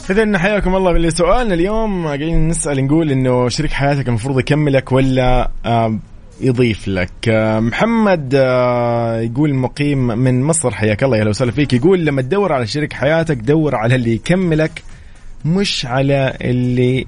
إذا 0.09 0.37
حياكم 0.37 0.75
الله 0.75 0.91
باللي 0.93 1.11
سؤالنا 1.11 1.53
اليوم. 1.53 2.05
قاعدين 2.05 2.47
نسأل 2.47 2.85
نقول 2.85 3.11
إنه 3.11 3.49
شريك 3.49 3.71
حياتك 3.71 4.07
المفروض 4.07 4.39
يكملك 4.39 4.91
ولا 4.91 5.51
يضيف 6.41 6.87
لك؟ 6.87 7.11
محمد 7.59 8.33
آه، 8.35 9.19
يقول 9.19 9.53
مقيم 9.53 10.07
من 10.07 10.43
مصر 10.43 10.71
حياك 10.71 11.03
الله 11.03 11.17
يا 11.17 11.21
هلا 11.21 11.29
وسهلا 11.29 11.51
فيك. 11.51 11.73
يقول 11.73 12.05
لما 12.05 12.21
تدور 12.21 12.53
على 12.53 12.67
شريك 12.67 12.93
حياتك 12.93 13.37
دور 13.37 13.75
على 13.75 13.95
اللي 13.95 14.13
يكملك 14.13 14.83
مش 15.45 15.85
على 15.85 16.37
اللي 16.41 17.07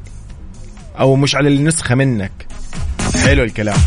أو 0.99 1.15
مش 1.15 1.35
على 1.35 1.49
النسخة 1.49 1.95
منك. 1.95 2.50
حلو 3.23 3.43
الكلام. 3.43 3.77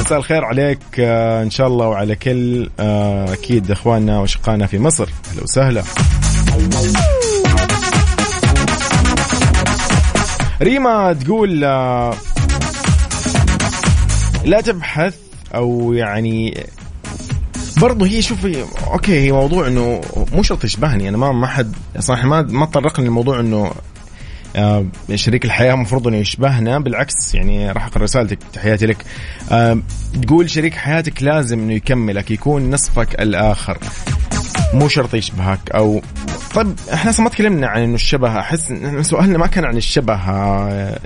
مساء 0.00 0.18
الخير 0.18 0.44
عليك 0.44 0.78
آه، 0.98 1.42
إن 1.42 1.50
شاء 1.50 1.66
الله 1.66 1.88
وعلى 1.88 2.16
كل 2.16 2.70
آه، 2.80 3.32
أكيد 3.32 3.70
إخواننا 3.70 4.20
وأشقائنا 4.20 4.66
في 4.66 4.78
مصر. 4.78 5.08
أهلا 5.30 5.42
وسهلا. 5.42 5.82
ريما 10.62 11.12
تقول 11.12 11.64
آه، 11.64 12.14
لا 14.44 14.60
تبحث 14.60 15.14
أو 15.54 15.92
يعني 15.92 16.64
برضه 17.80 18.06
هي 18.06 18.22
شوفي 18.22 18.64
أوكي 18.92 19.20
هي 19.20 19.32
موضوع 19.32 19.66
إنه 19.66 20.00
مو 20.32 20.42
شرط 20.42 20.64
يشبهني 20.64 21.08
أنا 21.08 21.16
ما 21.16 21.32
ما 21.32 21.46
حد 21.46 21.72
صراحة 21.98 22.26
ما 22.26 22.42
ما 22.42 22.66
تطرقني 22.66 23.06
لموضوع 23.06 23.40
إنه 23.40 23.70
شريك 25.14 25.44
الحياة 25.44 25.74
المفروض 25.74 26.08
إنه 26.08 26.16
يشبهنا 26.16 26.78
بالعكس 26.78 27.34
يعني 27.34 27.72
راح 27.72 27.86
أقرأ 27.86 28.02
رسالتك 28.02 28.38
تحياتي 28.52 28.86
لك. 28.86 29.04
آه، 29.52 29.78
تقول 30.22 30.50
شريك 30.50 30.74
حياتك 30.74 31.22
لازم 31.22 31.58
إنه 31.58 31.72
يكملك 31.74 32.30
يكون 32.30 32.70
نصفك 32.70 33.20
الآخر. 33.20 33.78
مو 34.74 34.88
شرط 34.88 35.14
يشبهك. 35.14 35.70
أو 35.74 36.02
طيب 36.54 36.74
إحنا 36.92 37.10
أصلا 37.10 37.24
ما 37.24 37.30
تكلمنا 37.30 37.66
عن 37.66 37.82
إنه 37.82 37.94
الشبه. 37.94 38.38
أحس 38.38 38.72
سؤالنا 39.00 39.38
ما 39.38 39.46
كان 39.46 39.64
عن 39.64 39.76
الشبه 39.76 40.14
آه، 40.14 40.98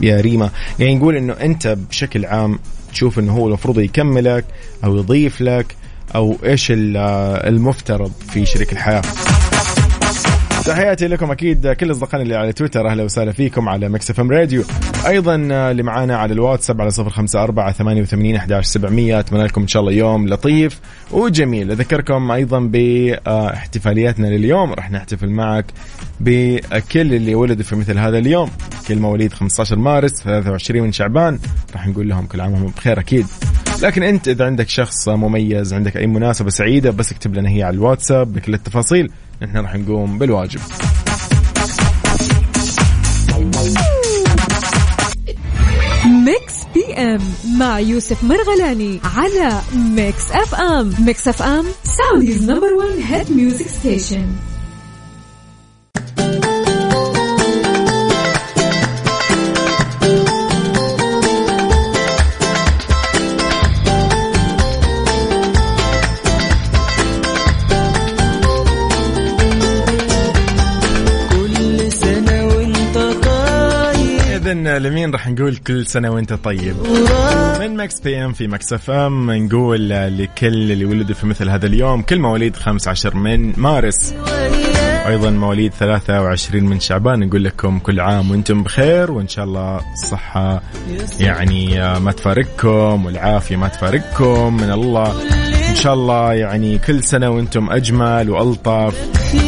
يا 0.00 0.20
ريما. 0.20 0.50
يعني 0.78 0.94
نقول 0.94 1.16
إنه 1.16 1.32
أنت 1.32 1.66
بشكل 1.90 2.24
عام 2.26 2.58
تشوف 2.92 3.18
إنه 3.18 3.32
هو 3.32 3.46
المفروض 3.48 3.78
يكملك 3.78 4.44
أو 4.84 4.96
يضيف 4.96 5.40
لك 5.40 5.76
أو 6.14 6.36
إيش 6.44 6.70
ال- 6.70 6.96
آه، 6.96 7.48
المفترض 7.48 8.12
في 8.32 8.46
شريك 8.46 8.72
الحياة. 8.72 9.02
تحياتي 10.68 11.06
لكم 11.06 11.30
أكيد 11.30 11.68
كل 11.68 11.90
اصدقائنا 11.90 12.22
اللي 12.22 12.36
على 12.36 12.52
تويتر 12.52 12.88
أهلا 12.88 13.02
وسهلا 13.02 13.32
فيكم 13.32 13.68
على 13.68 13.88
Mix 13.88 14.10
FM 14.10 14.30
Radio. 14.30 14.64
أيضا 15.06 15.34
اللي 15.70 15.82
معانا 15.82 16.16
على 16.16 16.32
الواتساب 16.32 16.80
على 16.80 16.90
صفر 16.90 17.10
خمسة 17.10 17.42
أربعة 17.42 17.72
ثمانية 17.72 18.02
وثمانين 18.02 18.36
أحداش 18.36 18.66
سبعمية 18.66 19.18
أتمنى 19.20 19.44
لكم 19.44 19.60
إن 19.60 19.68
شاء 19.68 19.80
الله 19.80 19.92
يوم 19.92 20.28
لطيف 20.28 20.80
وجميل. 21.10 21.70
أذكركم 21.70 22.30
أيضا 22.30 22.60
باحتفالياتنا 22.60 24.26
لليوم. 24.26 24.72
راح 24.72 24.90
نحتفل 24.90 25.28
معك 25.28 25.64
بكل 26.20 27.14
اللي 27.14 27.34
ولدوا 27.34 27.64
في 27.64 27.76
مثل 27.76 27.98
هذا 27.98 28.18
اليوم. 28.18 28.50
كل 28.88 28.98
مواليد 28.98 29.32
15 29.32 29.76
مارس 29.76 30.12
23 30.12 30.82
من 30.82 30.92
شعبان. 30.92 31.38
راح 31.72 31.86
نقول 31.86 32.08
لهم 32.08 32.26
كل 32.26 32.40
عام 32.40 32.52
وهم 32.52 32.72
بخير 32.76 33.00
أكيد. 33.00 33.26
لكن 33.82 34.02
أنت 34.02 34.28
إذا 34.28 34.46
عندك 34.46 34.68
شخص 34.68 35.08
مميز 35.08 35.72
عندك 35.72 35.96
أي 35.96 36.06
مناسبة 36.06 36.50
سعيدة 36.50 36.90
بس 36.90 37.12
اكتب 37.12 37.34
لنا 37.34 37.50
اياها 37.50 37.62
على 37.62 37.74
الواتساب 37.74 38.32
بكل 38.32 38.54
التفاصيل. 38.54 39.10
نحن 39.42 39.56
راح 39.56 39.74
نقوم 39.76 40.18
بالواجب. 40.18 40.60
Mix 46.06 46.54
PM 46.74 47.20
مع 47.58 47.80
يوسف 47.80 48.24
مرغلاني 48.24 49.00
على 49.04 49.60
Mix 49.74 50.30
FM. 50.32 50.94
Mix 50.98 51.28
FM 51.28 51.64
Saudi's 51.84 52.50
number 52.50 52.72
1 52.74 52.88
hit 53.08 53.32
music 53.32 53.66
station 53.68 54.26
لمين 74.66 75.10
راح 75.10 75.28
نقول 75.28 75.56
كل 75.56 75.86
سنة 75.86 76.10
وانت 76.10 76.32
طيب؟ 76.32 76.76
من 77.60 77.76
Mix 77.76 78.00
PM 78.00 78.32
في 78.32 78.46
Mix 78.46 78.72
FM 78.72 79.30
نقول 79.30 79.88
لكل 79.88 80.72
اللي 80.72 80.84
ولدوا 80.84 81.14
في 81.14 81.26
مثل 81.26 81.48
هذا 81.48 81.66
اليوم 81.66 82.02
كل 82.02 82.18
مواليد 82.18 82.56
15 82.56 83.14
من 83.16 83.52
مارس. 83.56 84.14
أيضا 85.06 85.30
مواليد 85.30 85.72
23 85.72 86.64
من 86.64 86.80
شعبان 86.80 87.20
نقول 87.20 87.44
لكم 87.44 87.78
كل 87.78 88.00
عام 88.00 88.30
وأنتم 88.30 88.62
بخير 88.62 89.12
وإن 89.12 89.28
شاء 89.28 89.44
الله 89.44 89.80
الصحة 89.92 90.62
يعني 91.20 91.80
ما 92.00 92.12
تفارقكم 92.12 93.06
والعافية 93.06 93.56
ما 93.56 93.68
تفارقكم 93.68 94.56
من 94.56 94.70
الله. 94.72 95.14
إن 95.70 95.74
شاء 95.74 95.94
الله 95.94 96.32
يعني 96.32 96.78
كل 96.78 97.04
سنة 97.04 97.30
وأنتم 97.30 97.70
أجمل 97.70 98.30
وألطف 98.30 98.94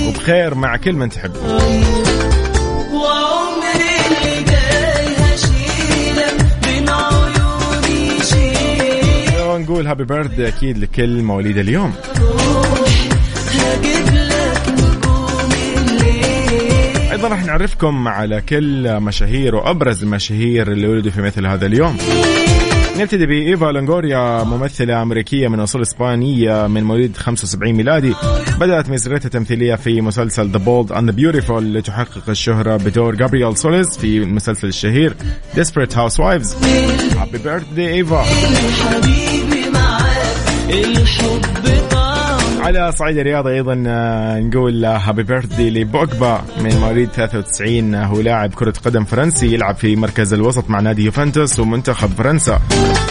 وبخير 0.08 0.54
مع 0.54 0.76
كل 0.76 0.92
من 0.92 1.08
تحبون. 1.08 2.19
نقول 9.80 9.88
هابي 9.88 10.04
بيرثدي 10.04 10.48
أكيد 10.48 10.78
لكل 10.78 11.22
مواليد 11.22 11.58
اليوم. 11.58 11.92
أيضا 17.12 17.28
راح 17.28 17.44
نعرفكم 17.44 18.08
على 18.08 18.40
كل 18.40 19.00
مشاهير 19.00 19.54
وأبرز 19.54 20.02
المشاهير 20.02 20.72
اللي 20.72 20.86
ولدوا 20.86 21.10
في 21.10 21.22
مثل 21.22 21.46
هذا 21.46 21.66
اليوم. 21.66 21.96
نبتدي 22.98 23.26
بإيفا 23.26 23.64
لونغوريا 23.66 24.44
ممثلة 24.44 25.02
أمريكية 25.02 25.48
من 25.48 25.60
أصول 25.60 25.82
إسبانية 25.82 26.66
من 26.66 26.84
مواليد 26.84 27.16
75 27.16 27.72
ميلادي. 27.72 28.14
بدأت 28.60 28.90
مسيرتها 28.90 29.26
التمثيلية 29.26 29.74
في 29.74 30.00
مسلسل 30.00 30.52
Bold 30.52 30.90
and 30.90 31.10
the 31.10 31.12
Beautiful 31.12 31.50
لتحقق 31.50 32.28
الشهرة 32.28 32.76
بدور 32.76 33.14
جابرييل 33.14 33.56
سوليس 33.56 33.98
في 33.98 34.18
المسلسل 34.18 34.68
الشهير 34.68 35.14
Desperate 35.54 35.94
Housewives. 35.94 36.54
Happy 37.14 37.38
birthday 37.38 37.78
إيفا 37.78 38.24
الحب 40.72 41.40
طعم 41.90 42.62
على 42.62 42.92
صعيد 42.92 43.18
الرياضة 43.18 43.50
أيضا 43.50 43.84
آه، 43.86 44.40
نقول 44.40 44.84
happy 44.84 45.22
birthday 45.22 45.70
لبوجبا 45.70 46.42
من 46.60 46.76
مواليد 46.80 47.08
93 47.10 47.94
آه، 47.94 48.06
هو 48.06 48.20
لاعب 48.20 48.54
كرة 48.54 48.72
قدم 48.84 49.04
فرنسي 49.04 49.54
يلعب 49.54 49.76
في 49.76 49.96
مركز 49.96 50.32
الوسط 50.32 50.70
مع 50.70 50.80
نادي 50.80 51.04
يوفنتوس 51.04 51.60
ومنتخب 51.60 52.08
فرنسا. 52.08 52.60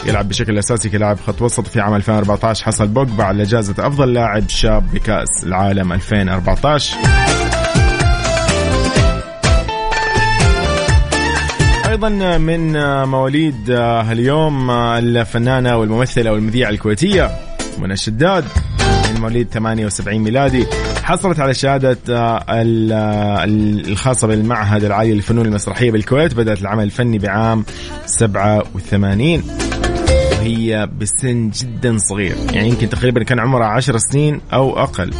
يلعب 0.06 0.30
بشكل 0.30 0.58
أساسي 0.58 0.90
كلاعب 0.90 1.18
خط 1.28 1.42
وسط 1.42 1.68
في 1.68 1.80
عام 1.80 1.96
2014 1.96 2.66
حصل 2.66 2.88
بوجبا 2.88 3.24
على 3.24 3.44
جائزة 3.44 3.76
أفضل 3.80 4.14
لاعب 4.14 4.50
شاب 4.50 4.92
بكأس 4.94 5.44
العالم 5.44 5.94
2014 5.94 6.96
أيضا 11.90 12.38
من 12.38 12.76
آه، 12.76 13.06
مواليد 13.06 13.70
آه، 13.72 14.12
اليوم 14.12 14.70
آه، 14.70 15.00
الفنانة 15.00 15.78
والممثلة 15.78 16.32
والمذيعة 16.32 16.70
الكويتية 16.70 17.32
منى 17.80 17.94
الشداد. 17.94 18.46
من 19.14 19.22
مواليد 19.22 19.48
78 19.50 20.22
ميلادي. 20.22 20.66
حصلت 21.04 21.40
على 21.40 21.54
شهادة 21.54 21.98
آه، 22.10 22.14
آه، 22.50 22.62
ال- 22.62 23.90
الخاصة 23.92 24.28
بالمعهد 24.28 24.84
العالي 24.84 25.14
للفنون 25.14 25.46
المسرحية 25.46 25.92
بالكويت. 25.92 26.34
بدأت 26.34 26.62
العمل 26.62 26.84
الفني 26.84 27.18
بعام 27.20 27.66
87 28.06 29.44
وهي 30.40 30.88
بسن 31.00 31.50
جدا 31.50 31.98
صغير. 31.98 32.36
يعني 32.54 32.70
يمكن 32.70 32.90
تقريبا 32.90 33.24
كان 33.24 33.40
عمرها 33.40 33.68
10 33.68 33.98
سنين 33.98 34.42
أو 34.54 34.80
أقل. 34.80 35.14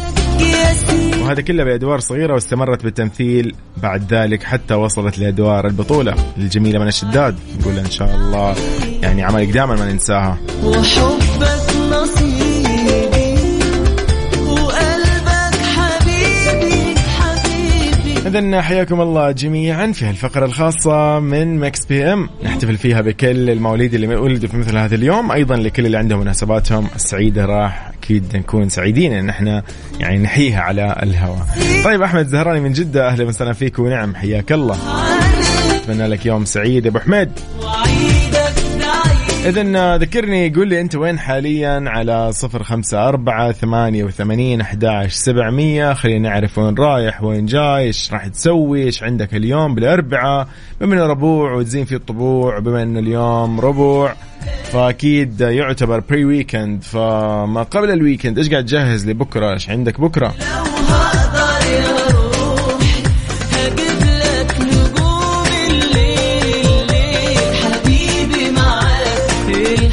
وهذا 1.20 1.40
كله 1.40 1.64
بأدوار 1.64 2.00
صغيرة 2.00 2.34
واستمرت 2.34 2.84
بالتمثيل. 2.84 3.54
بعد 3.82 4.14
ذلك 4.14 4.42
حتى 4.42 4.74
وصلت 4.74 5.18
لأدوار 5.18 5.66
البطولة. 5.66 6.14
الجميلة 6.38 6.78
من 6.78 6.88
الشداد. 6.88 7.36
نقول 7.60 7.78
إن 7.78 7.90
شاء 7.90 8.14
الله. 8.14 8.54
يعني 9.02 9.22
عملك 9.22 9.48
دائما 9.48 9.74
ما 9.76 9.92
ننساها. 9.92 10.38
وحبك 10.64 11.76
نصيبي 11.90 12.39
إذا 18.36 18.62
حياكم 18.62 19.00
الله 19.00 19.30
جميعا 19.30 19.92
في 19.92 20.04
هالفقرة 20.04 20.44
الخاصة 20.44 21.20
من 21.20 21.58
Mix 21.58 21.84
PM 21.86 22.28
نحتفل 22.44 22.76
فيها 22.76 23.00
بكل 23.00 23.50
المواليد 23.50 23.94
اللي 23.94 24.16
ولدوا 24.16 24.48
في 24.48 24.56
مثل 24.56 24.76
هذا 24.76 24.94
اليوم 24.94 25.32
أيضا 25.32 25.56
لكل 25.56 25.86
اللي 25.86 25.98
عندهم 25.98 26.20
مناسباتهم 26.20 26.86
السعيدة 26.96 27.44
راح 27.44 27.90
أكيد 27.98 28.36
نكون 28.36 28.68
سعيدين 28.68 29.12
إن 29.12 29.28
إحنا 29.28 29.62
يعني 30.00 30.18
نحييها 30.18 30.60
على 30.60 30.96
الهواء. 31.02 31.46
طيب 31.84 32.02
أحمد 32.02 32.26
زهراني 32.26 32.60
من 32.60 32.72
جدة 32.72 33.08
أهلا 33.08 33.24
وسهلا 33.24 33.52
فيك 33.52 33.78
ونعم 33.78 34.14
حياك 34.14 34.52
الله. 34.52 34.78
أتمنى 35.74 36.06
لك 36.06 36.26
يوم 36.26 36.44
سعيد 36.44 36.86
أبو 36.86 36.98
حميد. 36.98 37.30
إذا 39.44 39.96
ذكرني 39.96 40.54
قول 40.54 40.68
لي 40.68 40.80
أنت 40.80 40.94
وين 40.94 41.18
حاليا 41.18 41.84
على 41.86 42.32
صفر 42.32 42.62
خمسة 42.62 43.08
أربعة 43.08 43.52
ثمانية 43.52 44.04
وثمانين 44.04 44.60
أحداش 44.60 45.12
سبعمية. 45.12 45.92
خلينا 45.92 46.28
نعرف 46.28 46.58
وين 46.58 46.74
رايح 46.74 47.22
وين 47.22 47.46
جاي 47.46 47.78
إيش 47.78 48.12
راح 48.12 48.26
تسوي 48.26 48.82
إيش 48.82 49.02
عندك 49.02 49.34
اليوم؟ 49.34 49.74
بالأربعاء 49.74 50.48
بما 50.80 50.94
إنه 50.94 51.06
ربوع 51.06 51.52
وتزين 51.52 51.84
فيه 51.84 51.96
الطبوع 51.96 52.58
بما 52.58 52.82
إنه 52.82 52.98
اليوم 52.98 53.60
ربوع 53.60 54.14
فأكيد 54.64 55.40
يعتبر 55.40 56.00
pre-weekend 56.00 56.82
فما 56.82 57.62
قبل 57.62 57.90
ال 57.90 57.96
weekend 57.96 58.38
إيش 58.38 58.50
قاعد 58.50 58.64
تجهز 58.64 59.08
لبكرة؟ 59.08 59.52
إيش 59.52 59.70
عندك 59.70 60.00
بكرة؟ 60.00 60.34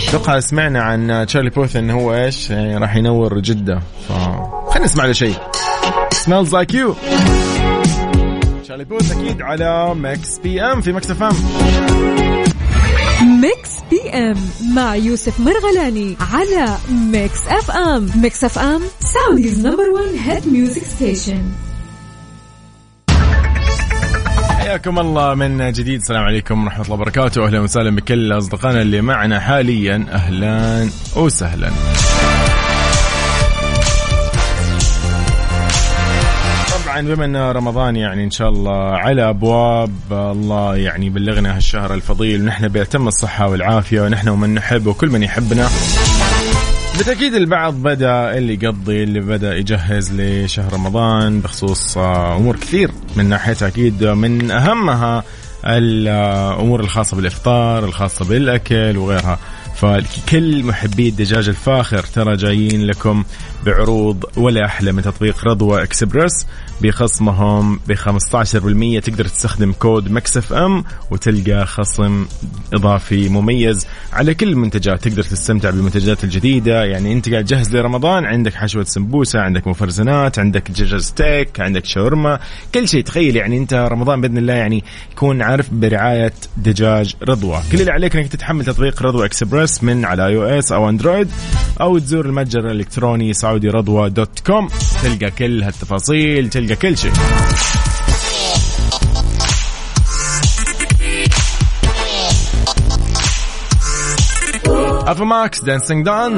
معاك 0.08 0.16
أتوقع 0.16 0.40
سمعنا 0.40 0.82
عن 0.82 1.26
تشارلي 1.28 1.50
بوث 1.50 1.76
إنه 1.76 1.94
هو 1.94 2.14
إيش؟ 2.14 2.50
يعني 2.50 2.78
راح 2.78 2.96
ينور 2.96 3.40
جدة. 3.40 3.82
فخلينا 4.10 4.86
نسمع 4.86 5.06
له 5.06 5.12
شيء. 5.12 5.36
Smells 6.14 6.52
like 6.52 6.74
you. 6.74 6.96
تشارلي 8.64 8.86
بوث 8.86 9.12
أكيد 9.12 9.42
على 9.42 9.96
Mix 9.96 10.38
PM 10.44 10.82
في 10.82 10.92
Mix 10.92 11.12
FM. 11.12 11.36
Mix 13.42 13.70
PM 13.90 14.38
مع 14.76 14.96
يوسف 14.96 15.40
مرغلاني 15.40 16.16
على 16.34 16.78
Mix 16.92 17.48
FM. 17.48 18.10
Mix 18.16 18.44
FM 18.44 18.82
Saudi's 19.00 19.66
number 19.66 19.90
1 19.90 20.06
hit 20.26 20.48
music 20.48 20.84
station 20.84 21.42
حياكم 24.68 25.00
الله 25.00 25.36
من 25.36 25.72
جديد. 25.72 26.02
السلام 26.02 26.24
عليكم 26.24 26.64
ورحمة 26.64 26.84
الله 26.84 26.94
وبركاته. 26.94 27.46
أهلا 27.46 27.60
وسهلا 27.60 27.96
بكل 27.96 28.38
أصدقائنا 28.38 28.82
اللي 28.82 29.02
معنا 29.02 29.40
حاليا. 29.40 30.06
أهلا 30.12 30.90
وسهلا. 31.16 31.72
طبعا 36.86 37.02
بما 37.02 37.26
أن 37.26 37.36
رمضان 37.36 37.96
يعني 37.96 38.24
إن 38.24 38.32
شاء 38.32 38.50
الله 38.50 38.92
على 38.92 39.30
أبواب 39.30 39.92
الله 40.12 40.76
يعني 40.76 41.06
يبلغنا 41.06 41.58
هالشهر 41.58 41.94
الفضيل. 41.94 42.42
ونحن 42.42 42.68
بيتم 42.68 43.08
الصحة 43.08 43.48
والعافية 43.48 44.02
ونحن 44.02 44.30
ومن 44.30 44.54
نحب 44.54 44.88
وكل 44.88 45.10
من 45.10 45.24
يحبنا. 45.24 45.70
بالتأكيد 46.98 47.34
البعض 47.34 47.74
بدأ 47.74 48.38
اللي 48.38 48.54
يقضي 48.54 49.04
اللي 49.04 49.20
بدأ 49.20 49.56
يجهز 49.56 50.12
لشهر 50.14 50.74
رمضان 50.74 51.40
بخصوص 51.42 51.98
آه، 51.98 52.36
أمور 52.38 52.56
كثير. 52.56 52.92
من 53.16 53.30
ناحية 53.30 53.68
أكيد 53.68 54.04
من 54.04 54.52
أهمها 54.52 55.24
الأمور 55.66 56.80
الخاصة 56.80 57.18
بالإفطار 57.18 57.86
الخاصة 57.86 58.26
بالأكل 58.26 58.98
وغيرها. 58.98 59.40
فكل 59.76 60.64
محبي 60.64 61.10
الدجاج 61.10 61.48
الفاخر 61.50 62.00
ترى 62.04 62.36
جايين 62.36 62.86
لكم 62.86 63.24
بعروض 63.68 64.26
ولا 64.38 64.66
أحلى 64.66 64.92
من 64.92 65.02
تطبيق 65.02 65.48
رضوى 65.48 65.84
اكسبرس 65.84 66.46
بخصمهم 66.82 67.80
ب 67.88 67.94
15% 67.94 69.04
تقدر 69.04 69.26
تستخدم 69.26 69.72
كود 69.72 70.12
Mix 70.12 70.38
FM 70.38 70.84
وتلقى 71.12 71.66
خصم 71.66 72.26
إضافي 72.74 73.30
مميز. 73.30 73.88
على 74.14 74.34
كل 74.34 74.48
المنتجات 74.48 75.08
تقدر 75.08 75.24
تستمتع 75.24 75.70
بالمنتجات 75.70 76.24
الجديدة. 76.24 76.86
يعني 76.86 77.14
أنت 77.14 77.30
قاعد 77.30 77.46
تجهز 77.46 77.76
لرمضان 77.76 78.26
عندك 78.26 78.54
حشوة 78.54 78.84
سمبوسة 78.84 79.40
عندك 79.40 79.68
مفرزنات 79.68 80.40
عندك 80.40 80.72
دجاج 80.72 80.96
ستيك 80.96 81.60
عندك 81.60 81.86
شاورما. 81.86 82.40
كل 82.74 82.88
شيء 82.88 83.04
تخيل 83.04 83.36
يعني 83.36 83.58
أنت 83.58 83.74
رمضان 83.74 84.22
بإذن 84.22 84.38
الله 84.38 84.54
يعني 84.54 84.84
يكون 85.12 85.42
عارف 85.42 85.74
برعاية 85.74 86.34
دجاج 86.58 87.16
رضوى. 87.30 87.62
كل 87.72 87.80
اللي 87.80 87.92
عليك 87.92 88.16
إنك 88.16 88.28
تحمل 88.28 88.66
تطبيق 88.66 89.04
رضوى 89.04 89.26
اكسبرس 89.26 89.84
من 89.84 90.06
على 90.06 90.26
iOS 90.26 90.72
أو 90.72 90.90
أندرويد 90.90 91.30
أو 91.82 91.98
تزور 91.98 92.26
المتجر 92.26 92.60
الإلكتروني 92.60 93.34
سعودي. 93.34 93.57
رضوى 93.66 94.10
dot 94.10 94.40
com. 94.48 94.70
تلقى 95.04 95.32
كل 95.32 95.64
هالتفاصيل 95.64 96.50
تلقى 96.50 96.76
كل 96.76 96.98
شيء. 96.98 97.12
أفا 105.08 105.24
ماكس 105.24 105.64
Dancing's 105.64 106.06
Done 106.06 106.32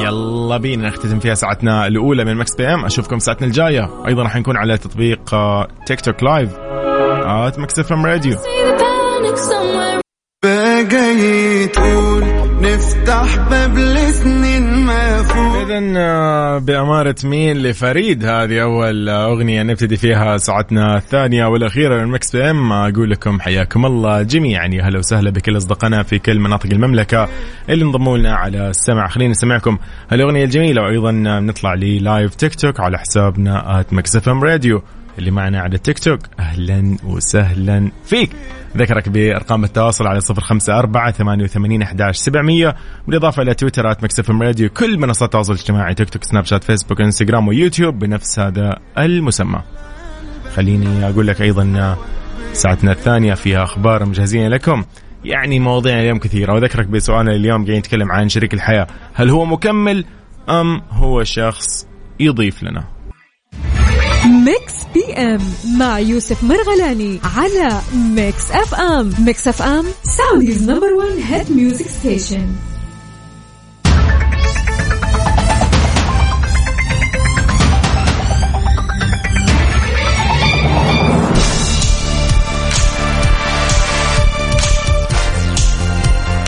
يلا 0.00 0.56
بينا 0.56 0.88
نختتم 0.88 1.20
فيها 1.20 1.34
ساعتنا 1.34 1.86
الأولى 1.86 2.24
من 2.24 2.36
Mix 2.36 2.54
PM 2.54 2.84
أشوفكم 2.84 3.18
ساعتنا 3.18 3.46
الجاية. 3.46 3.90
أيضا 4.06 4.22
راح 4.22 4.36
نكون 4.36 4.56
على 4.56 4.78
تطبيق 4.78 5.20
تيك 5.86 6.00
توك 6.00 6.22
live 6.22 6.50
at 7.24 7.58
Mix 7.58 7.78
FM 7.78 8.06
Radio 8.06 8.36
بقى 10.44 11.66
تقول 11.66 12.24
نفتح 12.60 13.36
باب 13.50 13.78
لسنين 13.78 14.84
مفهوم 14.86 15.70
اذا 15.70 16.58
بأمارة 16.58 17.14
مين؟ 17.24 17.56
لفريد. 17.56 18.24
هذه 18.24 18.62
أول 18.62 19.08
أغنية 19.08 19.62
نبتدي 19.62 19.96
فيها 19.96 20.36
ساعتنا 20.36 20.96
الثانية 20.96 21.46
والأخيرة 21.46 22.04
من 22.04 22.10
Mix 22.10 22.36
PM. 22.36 22.72
أقول 22.72 23.10
لكم 23.10 23.40
حياكم 23.40 23.86
الله 23.86 24.22
جميعا. 24.22 24.66
يا 24.66 24.82
هلا 24.82 24.98
وسهلا 24.98 25.30
بكل 25.30 25.56
أصدقائنا 25.56 26.02
في 26.02 26.18
كل 26.18 26.38
مناطق 26.38 26.70
المملكة 26.72 27.28
اللي 27.68 27.84
انضموا 27.84 28.18
لنا 28.18 28.34
على 28.34 28.68
السمع 28.70 29.08
خلينا 29.08 29.30
نسمعكم 29.30 29.78
هالأغنية 30.10 30.44
الجميلة. 30.44 30.82
وأيضا 30.82 31.12
نطلع 31.40 31.74
لي 31.74 31.98
live 31.98 32.34
تيك 32.34 32.54
توك 32.54 32.80
على 32.80 32.98
حسابنا 32.98 33.84
Mix 33.92 34.16
FM 34.16 34.44
Radio. 34.44 34.82
اللي 35.18 35.30
معنا 35.30 35.60
على 35.60 35.74
التيك 35.74 35.98
توك 35.98 36.20
أهلا 36.38 36.96
وسهلا 37.04 37.90
فيك. 38.04 38.30
ذكرك 38.76 39.08
بأرقام 39.08 39.64
التواصل 39.64 40.06
على 40.06 40.20
صفر 40.20 40.40
خمسة 40.40 40.78
أربعة 40.78 41.10
ثمانية 41.10 41.44
وثمانين 41.44 41.82
أحداش 41.82 42.16
سبعمية. 42.16 42.76
بالإضافة 43.06 43.42
إلى 43.42 43.54
تويتر 43.54 43.88
Mix 43.88 44.13
FM 44.13 44.30
Radio 44.30 44.68
كل 44.70 44.98
منصات 44.98 45.22
التواصل 45.22 45.52
الاجتماعي 45.52 45.94
تيك 45.94 46.10
توك 46.10 46.24
سناب 46.24 46.44
شات 46.44 46.64
فيسبوك 46.64 47.00
إنستغرام 47.00 47.48
ويوتيوب 47.48 47.98
بنفس 47.98 48.38
هذا 48.38 48.78
المسمى. 48.98 49.62
خليني 50.54 51.08
أقول 51.08 51.26
لك 51.26 51.42
أيضا 51.42 51.96
ساعتنا 52.52 52.92
الثانية 52.92 53.34
فيها 53.34 53.64
أخبار 53.64 54.04
مجهزين 54.04 54.48
لكم. 54.48 54.84
يعني 55.24 55.60
مواضيع 55.60 56.00
اليوم 56.00 56.18
كثيرة. 56.18 56.54
وذكرك 56.54 56.86
بسؤالنا 56.86 57.32
اليوم 57.32 57.56
قاعدين 57.56 57.78
نتكلم 57.78 58.12
عن 58.12 58.28
شريك 58.28 58.54
الحياة. 58.54 58.86
هل 59.14 59.30
هو 59.30 59.44
مكمل 59.44 60.04
أم 60.48 60.82
هو 60.90 61.24
شخص 61.24 61.86
يضيف 62.20 62.62
لنا؟ 62.62 62.84
Mix 64.26 64.72
PM 64.94 65.40
مع 65.78 65.98
يوسف 65.98 66.44
مرغلاني 66.44 67.20
على 67.36 67.80
Mix 67.94 68.50
FM 68.50 69.12
Mix 69.18 69.48
FM 69.48 69.84
Saudi's 70.02 70.70
number 70.70 70.92
1 70.92 71.08
hit 71.18 71.52
music 71.52 71.86
station 71.88 72.46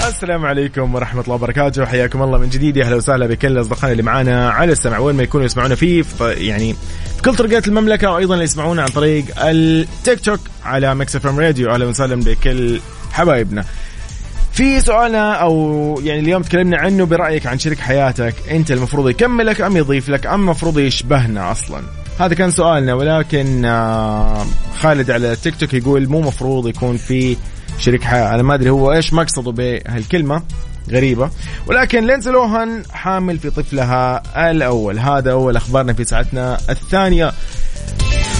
السلام 0.08 0.46
عليكم 0.46 0.94
ورحمة 0.94 1.22
الله 1.22 1.34
وبركاته. 1.34 1.86
حياكم 1.86 2.22
الله 2.22 2.38
من 2.38 2.48
جديد. 2.48 2.76
يا 2.76 2.84
أهلا 2.84 2.96
وسهلا 2.96 3.26
بكل 3.26 3.60
أصدقائنا 3.60 3.92
اللي 3.92 4.02
معانا 4.02 4.50
على 4.50 4.72
السمع. 4.72 4.98
وين 4.98 5.16
ما 5.16 5.22
يكونوا 5.22 5.46
يسمعونا 5.46 5.74
فيه 5.74 6.04
يعني 6.20 6.76
كل 7.24 7.34
طرقات 7.34 7.68
المملكة 7.68 8.10
وأيضا 8.10 8.34
اللي 8.34 8.44
يسمعونا 8.44 8.82
عن 8.82 8.88
طريق 8.88 9.24
التيك 9.38 10.20
توك 10.20 10.40
على 10.64 10.94
Mix 10.94 11.16
FM 11.16 11.40
Radio. 11.40 11.70
أهلا 11.70 11.86
وسهلا 11.86 12.16
بكل 12.16 12.80
حبايبنا. 13.12 13.64
في 14.52 14.80
سؤالنا 14.80 15.32
أو 15.32 16.00
يعني 16.04 16.20
اليوم 16.20 16.42
تكلمنا 16.42 16.78
عنه 16.78 17.06
برأيك 17.06 17.46
عن 17.46 17.58
شريك 17.58 17.78
حياتك. 17.78 18.34
أنت 18.50 18.70
المفروض 18.70 19.08
يكملك 19.08 19.60
أم 19.60 19.76
يضيف 19.76 20.08
لك؟ 20.08 20.26
أم 20.26 20.40
المفروض 20.40 20.78
يشبهنا 20.78 21.52
أصلا؟ 21.52 21.82
هذا 22.20 22.34
كان 22.34 22.50
سؤالنا. 22.50 22.94
ولكن 22.94 23.64
آه، 23.64 24.46
خالد 24.80 25.10
على 25.10 25.32
التيك 25.32 25.56
توك 25.56 25.74
يقول 25.74 26.08
مو 26.08 26.20
مفروض 26.20 26.68
يكون 26.68 26.96
في 26.96 27.36
شريك 27.78 28.02
حياة. 28.02 28.34
أنا 28.34 28.42
ما 28.42 28.54
أدري 28.54 28.70
هو 28.70 28.92
إيش 28.92 29.12
مقصده 29.12 29.52
بهالكلمة. 29.52 30.42
غريبة. 30.90 31.30
ولكن 31.66 32.06
لينزي 32.06 32.28
لوهان 32.28 32.82
حامل 32.92 33.38
في 33.38 33.50
طفلها 33.50 34.22
الأول. 34.50 34.98
هذا 34.98 35.32
أول 35.32 35.56
أخبارنا 35.56 35.92
في 35.92 36.04
ساعتنا 36.04 36.58
الثانية. 36.70 37.32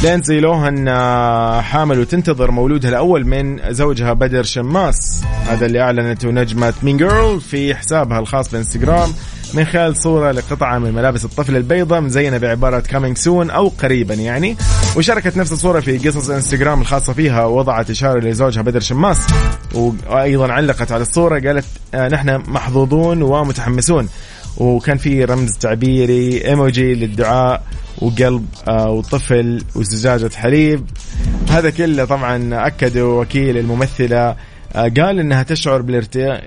لينزي 0.03 0.41
لوهان 0.41 0.89
آه، 0.89 1.61
حامل 1.61 1.99
وتنتظر 1.99 2.51
مولودها 2.51 2.91
الأول 2.91 3.27
من 3.27 3.73
زوجها 3.73 4.13
بدر 4.13 4.43
شماس. 4.43 5.23
هذا 5.47 5.67
اللي 5.67 5.81
أعلنته 5.81 6.29
نجمة 6.29 6.75
Mean 6.83 6.97
Girls 6.97 7.40
في 7.41 7.75
حسابها 7.75 8.19
الخاص 8.19 8.51
بإنستغرام. 8.51 9.11
من 9.55 9.65
خلال 9.65 9.97
صورة 9.97 10.33
لقطعة 10.33 10.79
من 10.79 10.93
ملابس 10.93 11.25
الطفل 11.25 11.57
البيضاء 11.57 12.01
مزينة 12.01 12.39
بعبارة 12.39 12.81
coming 12.81 13.17
soon 13.19 13.51
أو 13.51 13.69
قريبا 13.69 14.15
يعني. 14.15 14.57
وشاركت 14.97 15.37
نفس 15.37 15.53
الصورة 15.53 15.81
في 15.81 15.99
قصص 15.99 16.31
إنستغرام 16.31 16.81
الخاصة 16.81 17.13
فيها 17.13 17.45
ووضعت 17.45 17.91
إشارة 17.91 18.21
لزوجها 18.21 18.63
بدر 18.63 18.81
شماس. 18.81 19.19
وأيضا 19.75 20.53
علقت 20.53 20.93
على 20.93 21.03
الصورة 21.03 21.41
قالت 21.41 21.65
آه، 21.95 22.09
نحن 22.09 22.43
محظوظون 22.49 23.23
ومتحمسون. 23.23 24.09
وكان 24.57 24.97
في 24.99 25.25
رمز 25.25 25.53
تعبيري 25.59 26.49
إيموجي 26.49 26.95
للدعاء. 26.95 27.63
وقلب 27.99 28.47
آه، 28.69 28.91
وطفل 28.91 29.65
وزجاجة 29.75 30.31
حليب. 30.35 30.87
هذا 31.51 31.71
كله 31.71 32.05
طبعا 32.05 32.67
أكده 32.67 33.07
وكيل 33.07 33.59
الممثلة 33.59 34.37
آه، 34.75 34.93
قال 34.97 35.21
إنها 35.21 35.43
تشعر 35.43 35.83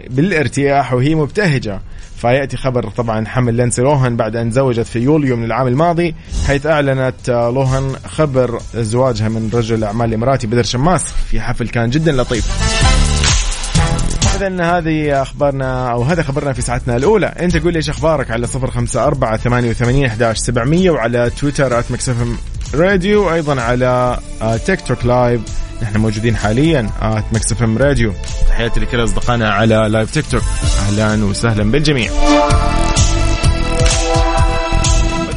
بالارتياح, 0.10 0.94
وهي 0.94 1.16
مبتهجة. 1.16 1.82
فيأتي 2.18 2.58
خبر 2.58 2.90
طبعا 2.90 3.26
حمل 3.26 3.54
لينسي 3.54 3.82
لوهان 3.82 4.16
بعد 4.16 4.36
أن 4.36 4.50
تزوجت 4.50 4.86
في 4.86 5.00
يوليو 5.00 5.36
من 5.36 5.44
العام 5.44 5.68
الماضي 5.68 6.16
حيث 6.48 6.66
أعلنت 6.66 7.30
آه، 7.30 7.50
لوهان 7.50 7.96
خبر 8.06 8.60
زواجها 8.76 9.30
من 9.30 9.50
رجل 9.54 9.76
الاعمال 9.76 10.10
الإماراتي 10.10 10.48
بدر 10.48 10.64
شماس 10.64 11.04
في 11.32 11.42
حفل 11.42 11.70
كان 11.70 11.90
جدا 11.90 12.12
لطيف. 12.12 12.77
اذا 14.38 14.78
هذه 14.78 15.22
أخبارنا 15.22 15.92
أو 15.92 16.04
هذا 16.04 16.24
خبرنا 16.24 16.54
في 16.54 16.62
ساعتنا 16.62 16.96
الأولى. 16.96 17.26
أنت 17.26 17.58
قول 17.58 17.74
لي 17.74 17.78
إيش 17.78 17.90
أخبارك 17.90 18.32
على 18.32 18.48
صفر 18.48 18.72
خمسة 18.72 19.04
أربعة 19.04 19.38
ثمانية 19.38 19.70
وثمانين 19.70 20.06
أحداش 20.06 20.38
سبعمية 20.38 20.92
وعلى 20.92 21.30
تويتر 21.30 21.84
Mix 21.90 22.18
FM 22.18 22.38
Radio 22.74 23.28
وأيضا 23.28 23.62
على 23.62 24.20
آه، 24.42 24.58
تيك 24.58 24.82
توك 24.82 25.06
live. 25.06 25.42
نحن 25.82 25.98
موجودين 25.98 26.36
حاليا 26.36 26.90
at 27.02 27.24
Mix 27.34 27.60
FM 27.60 27.78
Radio. 27.78 28.14
تحياتي 28.48 28.80
لكل 28.80 29.04
أصدقائنا 29.04 29.50
على 29.50 29.76
live 29.76 30.12
تيك 30.12 30.26
توك. 30.32 30.44
أهلا 30.88 31.26
وسهلا 31.26 31.72
بالجميع. 31.72 32.12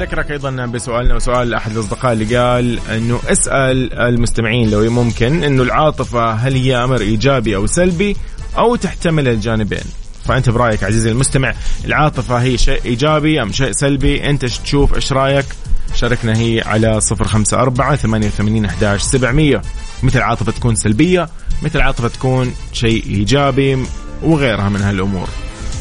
أذكرك 0.01 0.31
أيضا 0.31 0.67
بسؤالنا 0.67 1.15
وسؤال 1.15 1.55
أحد 1.55 1.73
الأصدقاء 1.73 2.13
اللي 2.13 2.37
قال 2.37 2.79
أنه 2.91 3.21
اسأل 3.29 3.93
المستمعين 3.93 4.71
لو 4.71 4.91
ممكن 4.91 5.45
أنه 5.45 5.63
العاطفة 5.63 6.31
هل 6.31 6.55
هي 6.55 6.77
أمر 6.77 7.01
إيجابي 7.01 7.57
أو 7.57 7.67
سلبي 7.67 8.17
أو 8.59 8.77
تحتمل 8.77 9.29
الجانبين؟ 9.29 9.85
فأنت 10.25 10.51
برأيك 10.51 10.85
عزيزي 10.85 11.11
المستمع 11.11 11.55
العاطفة 11.85 12.37
هي 12.37 12.59
شيء 12.59 12.81
إيجابي 12.85 13.43
أم 13.43 13.53
شيء 13.53 13.73
سلبي؟ 13.73 14.27
إيش 14.27 14.59
تشوف؟ 14.59 14.95
إيش 14.95 15.13
رأيك؟ 15.13 15.47
شاركنا 15.95 16.39
هي 16.39 16.63
على 16.67 17.01
صفر 17.01 17.25
خمسة 17.25 17.57
أربعة 17.61 17.97
ثمانية 17.97 18.27
وثمانين 18.27 18.65
أحداش 18.65 19.03
سبعمية. 19.03 19.63
مثل 20.03 20.21
عاطفة 20.21 20.53
تكون 20.53 20.75
سلبية 20.75 21.29
مثل 21.63 21.81
عاطفة 21.81 22.09
تكون 22.09 22.55
شيء 22.73 23.05
إيجابي 23.07 23.79
وغيرها 24.23 24.69
من 24.69 24.83
هالأمور. 24.83 25.29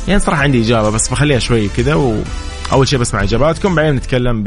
يعني 0.08 0.20
صراحة 0.20 0.44
عندي 0.44 0.62
إجابة 0.62 0.90
بس 0.90 1.10
بخليها 1.10 1.40
شوي 1.40 1.68
كذا 1.68 1.94
وأول 2.72 2.88
شيء 2.88 3.00
بسمع 3.00 3.24
إجاباتكم 3.24 3.76
بعدين 3.76 3.96
نتكلم 3.96 4.44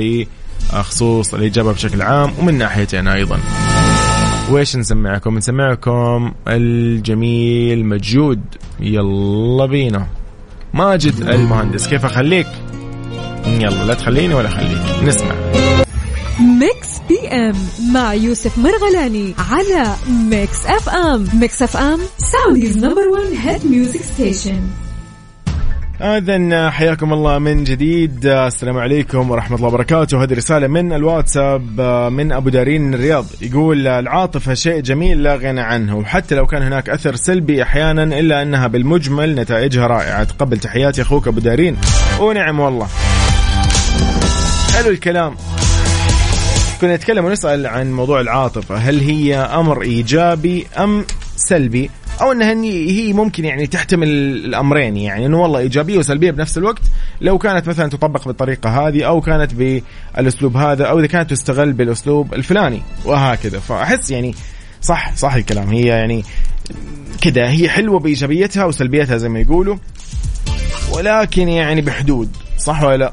بخصوص 0.73 1.35
الإجابة 1.35 1.73
بشكل 1.73 2.03
عام 2.03 2.33
ومن 2.39 2.59
ناحيتي 2.59 2.99
أنا 2.99 3.15
أيضا. 3.15 3.39
وإيش 4.51 4.77
نسمعكم؟ 4.77 5.39
نسمعكم 5.39 6.33
الجميل 6.49 7.87
ماجد. 7.87 8.41
يلا 8.81 9.67
بينا. 9.67 10.07
ماجد 10.75 11.15
المهندس 11.21 11.89
كيف 11.89 12.05
أخليك؟ 12.05 12.47
يلا 13.47 13.85
لا 13.85 13.95
تخليني 13.95 14.35
ولا 14.35 14.49
أخليك. 14.49 15.03
نسمع. 15.05 15.35
Mix 16.41 16.89
PM 17.09 17.55
مع 17.93 18.15
يوسف 18.15 18.59
مرغلاني 18.59 19.35
على 19.39 19.95
Mix 20.31 20.67
FM 20.67 21.29
Mix 21.35 21.63
FM 21.63 22.01
Saudi's 22.19 22.77
number 22.77 23.09
1 23.09 23.49
hit 23.49 23.67
music 23.67 24.01
station 24.03 24.61
اذا 26.03 26.71
حياكم 26.71 27.13
الله 27.13 27.39
من 27.39 27.65
جديد. 27.65 28.27
السلام 28.27 28.79
عليكم 28.79 29.31
ورحمة 29.31 29.57
الله 29.57 29.69
وبركاته. 29.69 30.23
هذه 30.23 30.35
رسالة 30.35 30.67
من 30.67 30.93
الواتساب 30.93 31.81
من 32.13 32.33
أبو 32.33 32.49
دارين 32.49 32.95
الرياض. 32.95 33.27
يقول 33.41 33.87
العاطفة 33.87 34.55
شيء 34.55 34.81
جميل 34.81 35.23
لا 35.23 35.37
غنى 35.37 35.61
عنه 35.61 35.97
وحتى 35.97 36.35
لو 36.35 36.47
كان 36.47 36.63
هناك 36.63 36.89
أثر 36.89 37.15
سلبي 37.15 37.63
أحيانا 37.63 38.03
إلا 38.03 38.43
أنها 38.43 38.67
بالمجمل 38.67 39.35
نتائجها 39.35 39.87
رائعة. 39.87 40.25
تقبل 40.25 40.59
تحياتي 40.59 41.03
أخوك 41.03 41.29
أبو 41.29 41.41
دارين. 41.41 41.77
ونعم 42.21 42.61
والله. 42.61 42.89
حلو 44.75 44.91
الكلام. 44.91 45.35
كنا 46.81 46.97
نتكلم 46.97 47.25
ونسأل 47.25 47.67
عن 47.67 47.93
موضوع 47.93 48.21
العاطفة. 48.21 48.77
هل 48.77 49.01
هي 49.01 49.37
أمر 49.37 49.83
إيجابي 49.83 50.67
أم 50.79 51.05
سلبي؟ 51.37 51.91
أو 52.21 52.33
إنها 52.33 52.53
هي 52.65 53.13
ممكن 53.13 53.45
يعني 53.45 53.67
تحتمل 53.67 54.09
الأمرين 54.09 54.97
يعني 54.97 55.27
إنه 55.27 55.43
والله 55.43 55.59
إيجابية 55.59 55.99
وسلبية 55.99 56.31
بنفس 56.31 56.59
الوقت. 56.59 56.83
لو 57.21 57.39
كانت 57.39 57.69
مثلا 57.69 57.89
تطبق 57.91 58.27
بالطريقة 58.27 58.89
هذه 58.89 59.03
أو 59.03 59.21
كانت 59.21 59.55
بالأسلوب 59.55 60.57
هذا 60.57 60.85
أو 60.85 60.99
إذا 60.99 61.07
كانت 61.07 61.31
تستغل 61.31 61.73
بالأسلوب 61.73 62.35
الفلاني 62.35 62.83
وهكذا. 63.05 63.59
فأحس 63.59 64.11
يعني 64.11 64.35
صح 64.83 65.17
صح 65.17 65.35
الكلام. 65.35 65.69
هي 65.69 65.87
يعني 65.87 66.25
كذا 67.21 67.51
هي 67.51 67.69
حلوة 67.69 67.99
بإيجابيتها 67.99 68.65
وسلبيتها 68.65 69.17
زي 69.17 69.29
ما 69.29 69.41
يقولوا 69.41 69.77
ولكن 70.93 71.49
يعني 71.49 71.81
بحدود. 71.81 72.37
صح 72.59 72.83
ولا 72.83 72.97
لا؟ 72.97 73.13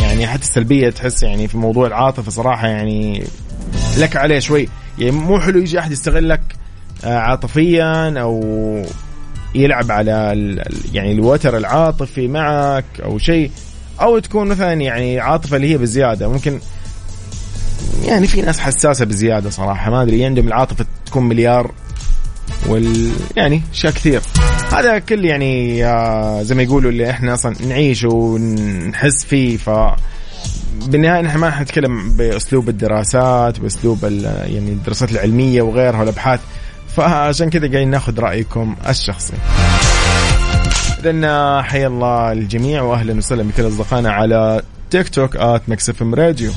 يعني 0.00 0.26
حتى 0.26 0.42
السلبية 0.42 0.90
تحس 0.90 1.22
يعني 1.22 1.48
في 1.48 1.58
موضوع 1.58 1.86
العاطفة 1.86 2.30
صراحة 2.30 2.68
يعني 2.68 3.24
لك 3.98 4.16
عليه 4.16 4.38
شوي. 4.38 4.68
يعني 4.98 5.10
مو 5.10 5.40
حلو 5.40 5.58
يجي 5.60 5.78
أحد 5.78 5.92
يستغلك 5.92 6.40
عاطفيا 7.04 8.20
أو 8.20 8.42
يلعب 9.54 9.92
على 9.92 10.12
يعني 10.92 11.12
الوتر 11.12 11.56
العاطفي 11.56 12.28
معك 12.28 12.84
أو 13.04 13.18
شيء 13.18 13.50
أو 14.00 14.18
تكون 14.18 14.48
مثلا 14.48 14.72
يعني 14.72 15.20
عاطفة 15.20 15.56
اللي 15.56 15.70
هي 15.70 15.78
بزيادة. 15.78 16.28
ممكن 16.28 16.60
يعني 18.04 18.26
في 18.26 18.42
ناس 18.42 18.58
حساسة 18.60 19.04
بزيادة 19.04 19.50
صراحة 19.50 19.90
ما 19.90 20.02
أدري 20.02 20.24
عندهم 20.24 20.48
العاطفة 20.48 20.86
تكون 21.06 21.22
مليار 21.28 21.72
وال 22.66 23.12
يعني 23.36 23.62
أشياء 23.72 23.92
كثير. 23.92 24.20
هذا 24.72 24.98
كل 24.98 25.24
يعني 25.24 25.86
آه، 25.86 26.42
زي 26.42 26.54
ما 26.54 26.62
يقولوا 26.62 26.90
اللي 26.90 27.10
إحنا 27.10 27.34
أصلا 27.34 27.54
نعيش 27.66 28.04
ونحس 28.04 29.24
فيه. 29.24 29.56
ف 29.56 29.70
بالنهاية 30.86 31.22
نحن 31.22 31.38
ما 31.38 31.50
حنتكلم 31.50 32.16
بأسلوب 32.16 32.68
الدراسات 32.68 33.60
بأسلوب 33.60 34.04
يعني 34.04 34.72
الدراسات 34.72 35.10
العلمية 35.10 35.62
وغيرها 35.62 36.00
والأبحاث. 36.00 36.40
فعشان 36.98 37.50
كذا 37.50 37.66
قاعدين 37.68 37.90
ناخذ 37.90 38.20
رأيكم 38.20 38.76
الشخصي. 38.88 39.34
اذا 41.04 41.62
حيا 41.62 41.86
الله 41.86 42.32
الجميع 42.32 42.82
واهلا 42.82 43.16
وسهلا 43.16 43.42
بكل 43.42 43.66
أصدقائنا 43.66 44.12
على 44.12 44.62
تيك 44.90 45.08
توك 45.08 45.36
at 45.36 45.62
Mix 45.68 45.90
FM 45.90 46.14
Radio 46.14 46.52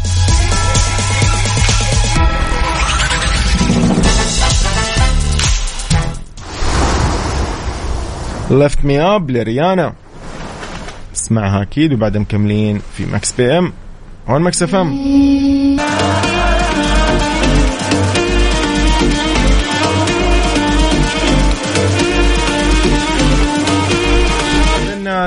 Lift 8.52 8.86
Me 8.86 9.02
Up 9.02 9.32
لريانا 9.32 9.94
اسمعها 11.16 11.62
أكيد 11.62 11.94
وبعدها 11.94 12.22
مكملين 12.22 12.82
في 12.98 13.06
Mix 13.06 13.32
PM 13.32 13.74
on 14.28 14.42
Mix 14.42 14.64
FM 14.64 14.98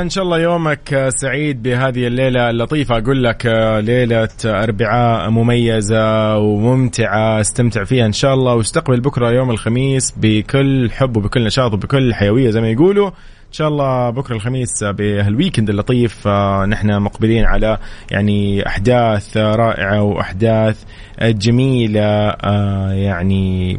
إن 0.05 0.11
شاء 0.11 0.25
الله 0.25 0.38
يومك 0.38 1.09
سعيد 1.17 1.62
بهذه 1.62 2.07
الليلة 2.07 2.51
اللطيفة. 2.51 2.99
أقول 2.99 3.25
لك 3.25 3.47
ليلة 3.85 4.29
أربعاء 4.45 5.31
مميزة 5.31 6.38
وممتعة 6.38 7.40
استمتع 7.40 7.85
فيها 7.85 8.07
إن 8.07 8.12
شاء 8.12 8.35
الله. 8.35 8.55
واستقبل 8.55 9.01
بكرة 9.01 9.31
يوم 9.31 9.51
الخميس 9.51 10.14
بكل 10.17 10.90
حب 10.90 11.17
وبكل 11.17 11.45
نشاط 11.45 11.73
وبكل 11.73 12.14
حيوية 12.14 12.51
زي 12.51 12.61
ما 12.61 12.71
يقولوا. 12.71 13.09
إن 13.09 13.53
شاء 13.53 13.69
الله 13.69 14.11
بكرة 14.11 14.35
الخميس 14.37 14.85
بهال 14.85 15.10
weekend 15.10 15.70
اللطيف 15.71 16.29
آه، 16.29 16.67
نحن 16.67 17.03
مقبلين 17.03 17.45
على 17.45 17.79
يعني 18.11 18.67
أحداث 18.67 19.37
رائعة 19.37 20.03
وأحداث 20.03 20.85
جميلة 21.23 22.29
آه، 22.29 22.93
يعني 22.93 23.79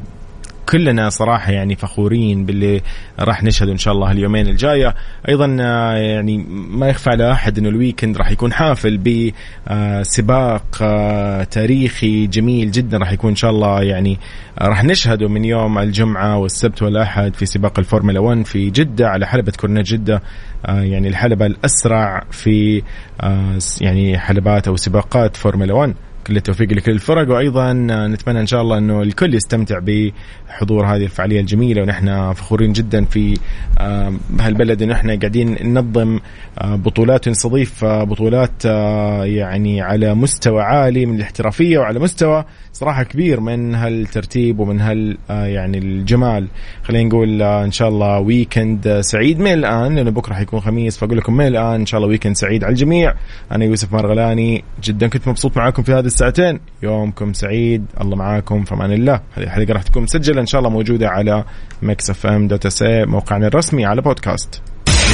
كلنا 0.69 1.09
صراحة 1.09 1.51
يعني 1.51 1.75
فخورين 1.75 2.45
باللي 2.45 2.81
راح 3.19 3.43
نشهده 3.43 3.71
إن 3.71 3.77
شاء 3.77 3.93
الله 3.93 4.11
اليومين 4.11 4.47
الجاية. 4.47 4.95
أيضا 5.29 5.57
آه، 5.61 5.93
يعني 5.93 6.37
ما 6.47 6.89
يخفى 6.89 7.09
على 7.09 7.31
أحد 7.31 7.57
إنه 7.57 7.69
ال 7.69 7.75
weekend 7.75 8.17
راح 8.17 8.31
يكون 8.31 8.53
حافل 8.53 8.97
بسباق 9.67 10.63
آه، 10.81 11.43
تاريخي 11.43 12.27
جميل 12.27 12.71
جدا 12.71 12.97
راح 12.97 13.11
يكون 13.11 13.29
إن 13.29 13.35
شاء 13.35 13.51
الله 13.51 13.81
يعني 13.81 14.19
آه، 14.61 14.67
راح 14.67 14.83
نشهده 14.83 15.27
من 15.27 15.45
يوم 15.45 15.77
الجمعة 15.79 16.37
والسبت 16.37 16.81
والأحد 16.81 17.35
في 17.35 17.45
سباق 17.45 17.79
الفورمولا 17.79 18.19
1 18.19 18.45
في 18.45 18.69
جدة 18.69 19.09
على 19.09 19.27
حلبة 19.27 19.51
كورنيش 19.51 19.85
جدة 19.85 20.21
آه، 20.65 20.81
يعني 20.81 21.07
الحلبة 21.07 21.45
الأسرع 21.45 22.23
في 22.31 22.83
آه، 23.21 23.57
يعني 23.81 24.19
حلبات 24.19 24.67
أو 24.67 24.75
سباقات 24.75 25.37
فورمولا 25.37 25.73
1 25.73 25.93
كل 26.27 26.37
التوفيق 26.37 26.73
لكل 26.73 26.91
الفرق 26.91 27.29
وأيضا 27.29 27.73
نتمنى 28.07 28.39
إن 28.39 28.45
شاء 28.45 28.61
الله 28.61 28.77
إنه 28.77 29.01
الكل 29.01 29.33
يستمتع 29.33 29.79
بحضور 29.79 30.85
هذه 30.85 31.03
الفعالية 31.03 31.39
الجميلة 31.39 31.81
ونحن 31.81 32.33
فخورين 32.33 32.73
جدا 32.73 33.05
في 33.05 33.37
هالبلد 34.39 34.81
إنه 34.81 34.93
إحنا 34.93 35.15
قاعدين 35.15 35.57
ننظم 35.61 36.19
آه، 36.59 36.75
بطولات 36.75 37.27
ونستضيف 37.27 37.85
بطولات 37.85 38.65
آه، 38.65 39.25
يعني 39.25 39.81
على 39.81 40.13
مستوى 40.13 40.61
عالي 40.61 41.05
من 41.05 41.15
الاحترافية 41.15 41.79
وعلى 41.79 41.99
مستوى 41.99 42.45
صراحة 42.73 43.03
كبير 43.03 43.39
من 43.39 43.75
هالترتيب 43.75 44.59
ومن 44.59 44.81
هال 44.81 45.17
آه، 45.29 45.45
يعني 45.45 45.77
الجمال. 45.77 46.47
خلينا 46.83 47.09
نقول 47.09 47.41
إن 47.41 47.71
شاء 47.71 47.89
الله 47.89 48.19
weekend 48.19 48.99
سعيد. 49.01 49.39
من 49.39 49.53
الآن 49.53 49.95
لأنه 49.95 50.11
بكرة 50.11 50.33
حيكون 50.33 50.59
خميس 50.59 50.97
فأقول 50.97 51.17
لكم 51.17 51.33
من 51.33 51.47
الآن 51.47 51.79
إن 51.79 51.85
شاء 51.85 51.97
الله 51.97 52.09
weekend 52.09 52.35
سعيد 52.35 52.63
على 52.63 52.71
الجميع. 52.71 53.13
أنا 53.51 53.65
يوسف 53.65 53.93
مرغلاني 53.93 54.63
جدا 54.83 55.07
كنت 55.07 55.27
مبسوط 55.27 55.57
معاكم 55.57 55.83
في 55.83 55.93
هذه 55.93 56.05
الساعتين. 56.15 56.59
يومكم 56.83 57.33
سعيد. 57.33 57.85
الله 58.01 58.15
معاكم. 58.15 58.63
في 58.63 58.73
أمان 58.73 58.91
الله. 58.91 59.21
هذه 59.33 59.43
الحلقة 59.43 59.73
راح 59.73 59.83
تكون 59.83 60.03
مسجلة 60.03 60.41
إن 60.41 60.45
شاء 60.45 60.59
الله 60.59 60.69
موجودة 60.69 61.09
على 61.09 61.43
Mix 61.81 62.09
FM 62.09 62.47
dot 62.47 62.65
S 62.65 62.83
موقعنا 62.83 63.47
الرسمي 63.47 63.85
على 63.85 64.01
بودكاست. 64.01 64.61